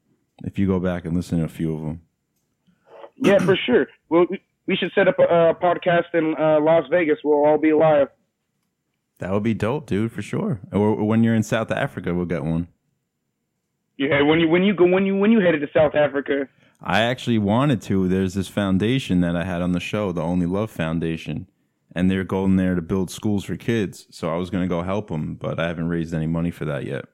[0.43, 2.01] If you go back and listen to a few of them,
[3.15, 3.87] Yeah, for sure.
[4.09, 4.25] Well,
[4.67, 7.17] we, should set up a, a podcast in uh, Las Vegas.
[7.23, 8.07] We'll all be live.
[9.19, 10.61] that would be dope, dude, for sure.
[10.71, 12.67] Or when you're in South Africa, we'll get one.
[13.97, 16.47] Yeah, when you when you go when you when you headed to South Africa,
[16.81, 18.07] I actually wanted to.
[18.07, 21.47] There's this foundation that I had on the show, the Only Love Foundation,
[21.93, 24.07] and they're going there to build schools for kids.
[24.09, 26.85] So I was gonna go help them, but I haven't raised any money for that
[26.85, 27.05] yet.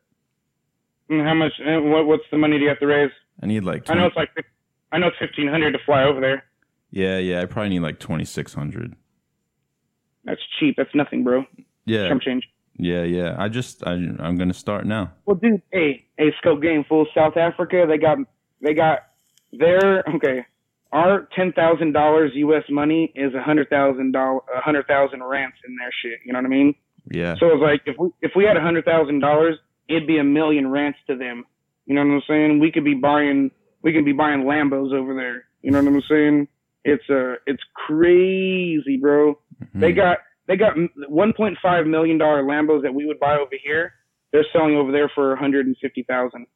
[1.12, 1.52] Mm, How much?
[1.60, 3.12] What, what's the money do you have to raise?
[3.44, 3.84] I need like.
[3.84, 4.30] 20, I know it's like,
[4.94, 6.46] I know it's fifteen hundred to fly over there.
[6.92, 7.42] Yeah, yeah.
[7.42, 8.96] I probably need like twenty six hundred.
[10.26, 10.76] That's cheap.
[10.78, 11.46] That's nothing, bro.
[11.86, 12.44] Yeah, Chump change.
[12.78, 13.36] yeah, yeah.
[13.38, 15.14] I just I, I'm gonna start now.
[15.26, 17.86] Well, dude, hey, hey, scope game full South Africa.
[17.88, 18.18] They got,
[18.62, 19.00] they got
[19.54, 20.46] their okay.
[20.92, 22.64] Our ten thousand dollars U.S.
[22.70, 26.20] money is a hundred thousand dollar, a hundred thousand rands in their shit.
[26.26, 26.76] You know what I mean?
[27.10, 29.56] Yeah, So it's like if we if we had a hundred thousand dollars,
[29.88, 31.46] it'd be a million rands to them.
[31.86, 32.60] You know what I'm saying?
[32.60, 33.52] We could be buying
[33.82, 35.46] we could be buying Lambos over there.
[35.62, 36.48] You know what I'm saying?
[36.88, 39.38] It's uh it's crazy, bro.
[39.74, 43.94] They got they got 1.5 million dollar Lambos that we would buy over here.
[44.32, 46.48] They're selling over there for 150,000.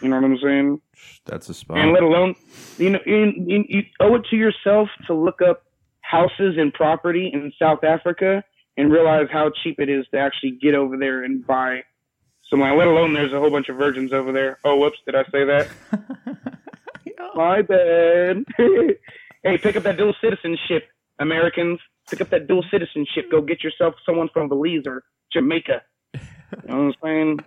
[0.00, 0.80] You know what I'm saying?
[1.24, 1.78] that's a spot.
[1.78, 2.36] And let alone,
[2.78, 5.64] you know, you, you, you owe it to yourself to look up
[6.00, 8.44] houses and property in South Africa
[8.76, 11.82] and realize how cheap it is to actually get over there and buy
[12.48, 12.78] some land.
[12.78, 14.58] Let alone, there's a whole bunch of virgins over there.
[14.64, 15.68] Oh, whoops, did I say that?
[17.34, 18.44] My bad.
[19.46, 20.84] hey, pick up that dual citizenship,
[21.20, 21.78] Americans.
[22.10, 23.30] Pick up that dual citizenship.
[23.30, 25.02] Go get yourself someone from Belize or
[25.32, 25.82] Jamaica.
[26.14, 26.20] You
[26.68, 27.38] know what I'm saying?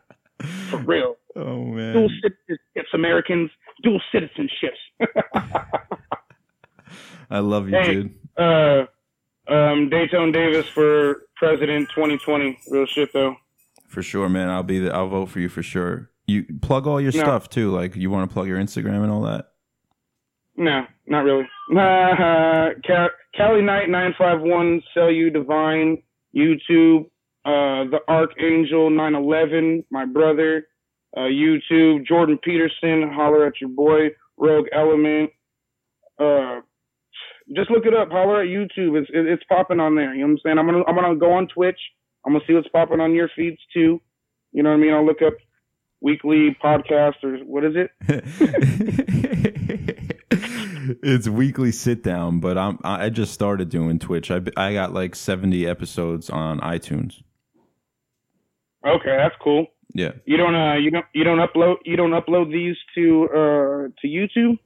[0.70, 3.50] For real oh man, dual citizenships, Americans,
[3.84, 4.80] dual citizenships.
[7.30, 7.94] I love you, Hey.
[7.96, 8.16] dude.
[8.38, 8.86] uh,
[9.48, 12.60] Um, Dayton Davis for president 2020.
[12.70, 13.36] Real shit though.
[13.88, 14.50] For sure, man.
[14.50, 14.80] I'll be.
[14.80, 16.12] The, I'll vote for you for sure.
[16.28, 17.20] You plug all your No.
[17.24, 17.72] stuff too.
[17.72, 19.48] Like you want to plug your Instagram and all that.
[20.60, 21.46] No, not really.
[21.72, 23.10] Uh, Cal-
[23.40, 26.04] Caliknight 951, Sell You Divine,
[26.36, 27.06] YouTube,
[27.46, 30.68] uh, The Archangel 911, my brother,
[31.16, 35.30] uh, YouTube, Jordan Peterson, Holler at Your Boy, Rogue Element.
[36.20, 36.60] Uh,
[37.56, 38.10] just look it up.
[38.12, 39.00] Holler at YouTube.
[39.00, 40.14] It's it, it's popping on there.
[40.14, 40.58] You know what I'm saying?
[40.60, 41.80] I'm gonna I'm gonna go on Twitch.
[42.26, 44.02] I'm gonna see what's popping on your feeds too.
[44.52, 44.94] You know what I mean?
[44.94, 45.34] I'll look up
[46.02, 47.92] weekly podcast or what is it?
[51.04, 54.32] it's weekly sit down, but I'm I just started doing Twitch.
[54.32, 57.22] I I got like 70 episodes on iTunes.
[58.86, 59.68] Okay, that's cool.
[59.94, 60.12] Yeah.
[60.26, 64.08] You don't uh you don't you don't upload you don't upload these to uh to
[64.08, 64.60] YouTube?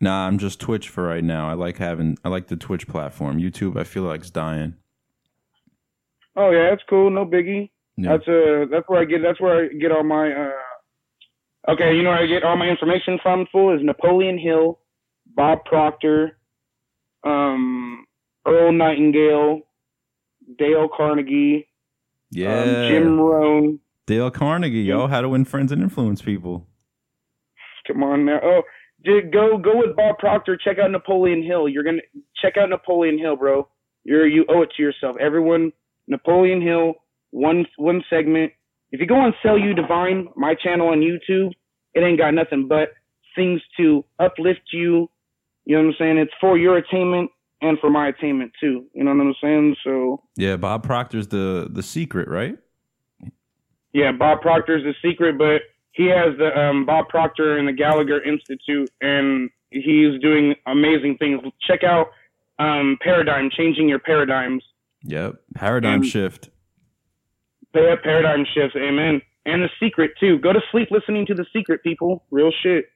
[0.00, 1.48] Nah, I'm just Twitch for right now.
[1.48, 3.38] I like having I like the Twitch platform.
[3.38, 4.74] YouTube I feel like it's dying.
[6.36, 7.10] Oh yeah, that's cool.
[7.10, 7.70] No biggie.
[7.96, 8.12] Yeah.
[8.12, 10.50] That's uh that's where I get that's where I get all my uh
[11.68, 14.78] Okay, you know where I get all my information from full is Napoleon Hill,
[15.36, 16.38] Bob Proctor,
[17.24, 18.06] um
[18.46, 19.60] Earl Nightingale,
[20.58, 21.68] Dale Carnegie,
[22.30, 22.62] yeah.
[22.62, 23.80] um, Jim Rohn.
[24.06, 26.66] Dale Carnegie, yo, how to win friends and influence people.
[27.86, 28.40] Come on now.
[28.42, 28.62] Oh,
[29.04, 30.56] dude, go go with Bob Proctor.
[30.56, 31.68] Check out Napoleon Hill.
[31.68, 32.02] You're gonna
[32.40, 33.68] check out Napoleon Hill, bro.
[34.04, 35.16] You're you owe it to yourself.
[35.20, 35.72] Everyone,
[36.08, 36.94] Napoleon Hill,
[37.30, 38.52] one one segment.
[38.92, 41.50] If you go on Sell You Divine, my channel on YouTube,
[41.94, 42.90] it ain't got nothing but
[43.34, 45.10] things to uplift you.
[45.66, 46.18] You know what I'm saying?
[46.18, 47.30] It's for your attainment
[47.60, 48.86] and for my attainment too.
[48.94, 49.76] You know what I'm saying?
[49.84, 52.56] So Yeah, Bob Proctor's the the secret, right?
[53.92, 55.62] Yeah, Bob Proctor's the secret, but
[55.92, 61.40] he has the um, Bob Proctor and the Gallagher Institute, and he's doing amazing things.
[61.66, 62.08] Check out
[62.58, 64.62] um, Paradigm, changing your paradigms.
[65.02, 65.36] Yep.
[65.54, 66.50] Paradigm And- shift.
[67.74, 69.20] Pay up paradigm shifts, amen.
[69.44, 70.38] And the secret too.
[70.38, 72.24] Go to sleep listening to the secret, people.
[72.30, 72.86] Real shit.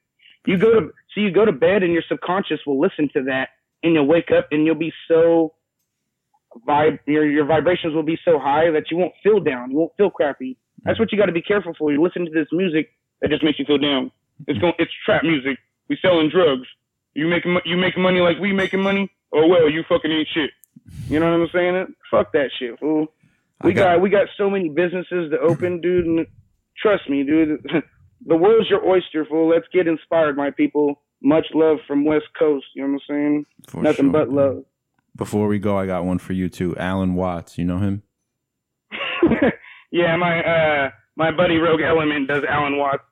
[0.46, 3.50] You go to so you go to bed and your subconscious will listen to that,
[3.82, 5.54] and you'll wake up and you'll be so
[6.66, 9.70] vibe your your vibrations will be so high that you won't feel down.
[9.70, 10.56] You won't feel crappy.
[10.84, 11.92] That's what you got to be careful for.
[11.92, 12.90] You listen to this music
[13.20, 14.10] that just makes you feel down.
[14.46, 14.72] It's going.
[14.78, 15.58] It's trap music.
[15.88, 16.66] We selling drugs.
[17.14, 19.10] You making you making money like we making money.
[19.32, 20.50] Oh well, you fucking ain't shit.
[21.08, 21.94] You know what I'm saying?
[22.10, 23.08] Fuck that shit, fool.
[23.62, 26.06] We got- got, we got so many businesses to open, dude.
[26.06, 26.26] And
[26.80, 27.60] trust me, dude.
[28.26, 29.48] The world's your oyster, fool.
[29.48, 31.02] Let's get inspired, my people.
[31.22, 32.66] Much love from West Coast.
[32.74, 33.46] You know what I'm saying?
[33.68, 34.12] For Nothing sure.
[34.12, 34.64] but love.
[35.16, 36.76] Before we go, I got one for you too.
[36.76, 38.02] Alan Watts, you know him?
[39.90, 43.02] yeah, my uh my buddy Rogue Element does Alan Watts.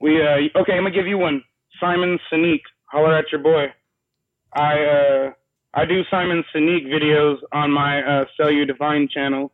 [0.00, 1.42] We uh okay, I'm gonna give you one.
[1.80, 3.66] Simon Sinek, holler at your boy.
[4.54, 5.30] I uh
[5.72, 9.52] I do Simon Sinek videos on my uh Sell You Divine channel,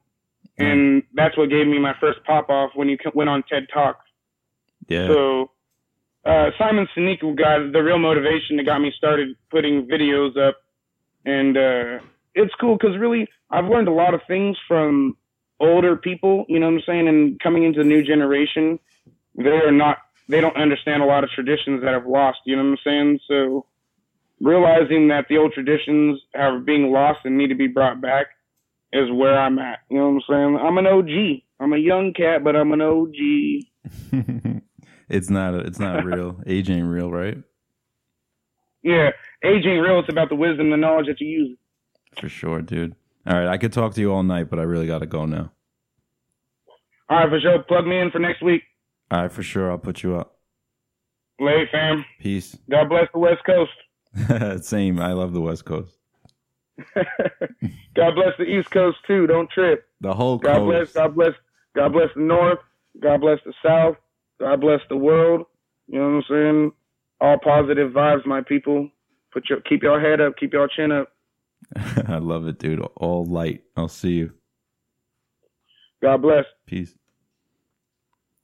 [0.59, 4.06] and that's what gave me my first pop off when you went on TED Talks.
[4.89, 5.09] Yeah.
[5.09, 5.51] So
[6.25, 10.57] uh, Simon Sinek got the real motivation that got me started putting videos up,
[11.25, 12.05] and uh,
[12.35, 15.17] it's cool because really I've learned a lot of things from
[15.61, 16.45] older people.
[16.49, 17.09] You know what I'm saying?
[17.09, 18.79] And coming into the new generation,
[19.35, 19.99] they're not
[20.29, 22.39] they don't understand a lot of traditions that have lost.
[22.45, 23.21] You know what I'm saying?
[23.29, 23.67] So
[24.41, 28.27] realizing that the old traditions are being lost and need to be brought back
[28.93, 29.81] is where I'm at.
[29.91, 30.59] You know what I'm saying?
[30.61, 31.43] I'm an OG.
[31.61, 33.15] I'm a young cat, but I'm an OG.
[35.09, 36.41] it's not it's not real.
[36.47, 37.39] Age ain't real, right?
[38.83, 39.11] Yeah,
[39.45, 39.99] age ain't real.
[39.99, 41.59] It's about the wisdom, the knowledge that you use.
[42.21, 42.95] For sure, dude.
[43.27, 45.27] All right, I could talk to you all night, but I really got to go
[45.27, 45.51] now.
[47.09, 47.59] All right, for sure.
[47.65, 48.63] Plug me in for next week.
[49.11, 49.73] All right, for sure.
[49.73, 50.39] I'll put you up.
[51.41, 52.05] Late, fam.
[52.21, 52.57] Peace.
[52.71, 54.65] God bless the West Coast.
[54.65, 55.01] Same.
[55.01, 55.99] I love the West Coast.
[56.95, 59.27] God bless the East Coast too.
[59.27, 59.85] Don't trip.
[60.01, 60.67] The whole God coast.
[60.67, 60.93] bless.
[60.93, 61.33] God bless.
[61.75, 62.59] God bless the North.
[63.01, 63.97] God bless the South.
[64.41, 65.47] God bless the world.
[65.89, 66.73] You know what I'm saying?
[67.21, 68.91] All positive vibes, my people.
[69.33, 70.37] Put your keep your head up.
[70.39, 71.13] Keep your chin up.
[72.09, 72.81] I love it, dude.
[72.97, 73.63] All light.
[73.77, 74.33] I'll see you.
[76.03, 76.45] God bless.
[76.67, 76.95] Peace.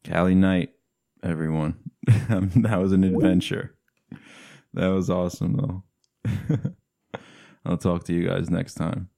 [0.04, 0.70] Cali night,
[1.22, 1.76] everyone.
[2.28, 3.76] Um, that was an adventure.
[4.74, 5.84] That was awesome, though.
[7.64, 9.08] I'll talk to you guys next time.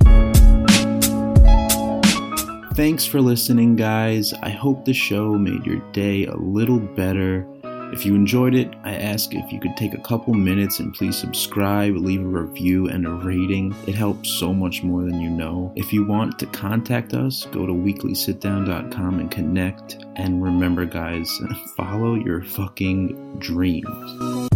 [2.75, 4.35] Thanks for listening, guys.
[4.43, 7.47] I hope the show made your day a little better.
[7.93, 11.17] If you enjoyed it, I ask if you could take a couple minutes and please
[11.17, 13.73] subscribe, leave a review, and a rating.
[13.87, 15.73] It helps so much more than you know.
[15.77, 20.05] If you want to contact us, go to weeklysitdown.com and connect.
[20.17, 21.41] And remember, guys,
[21.77, 24.49] follow your fucking dreams.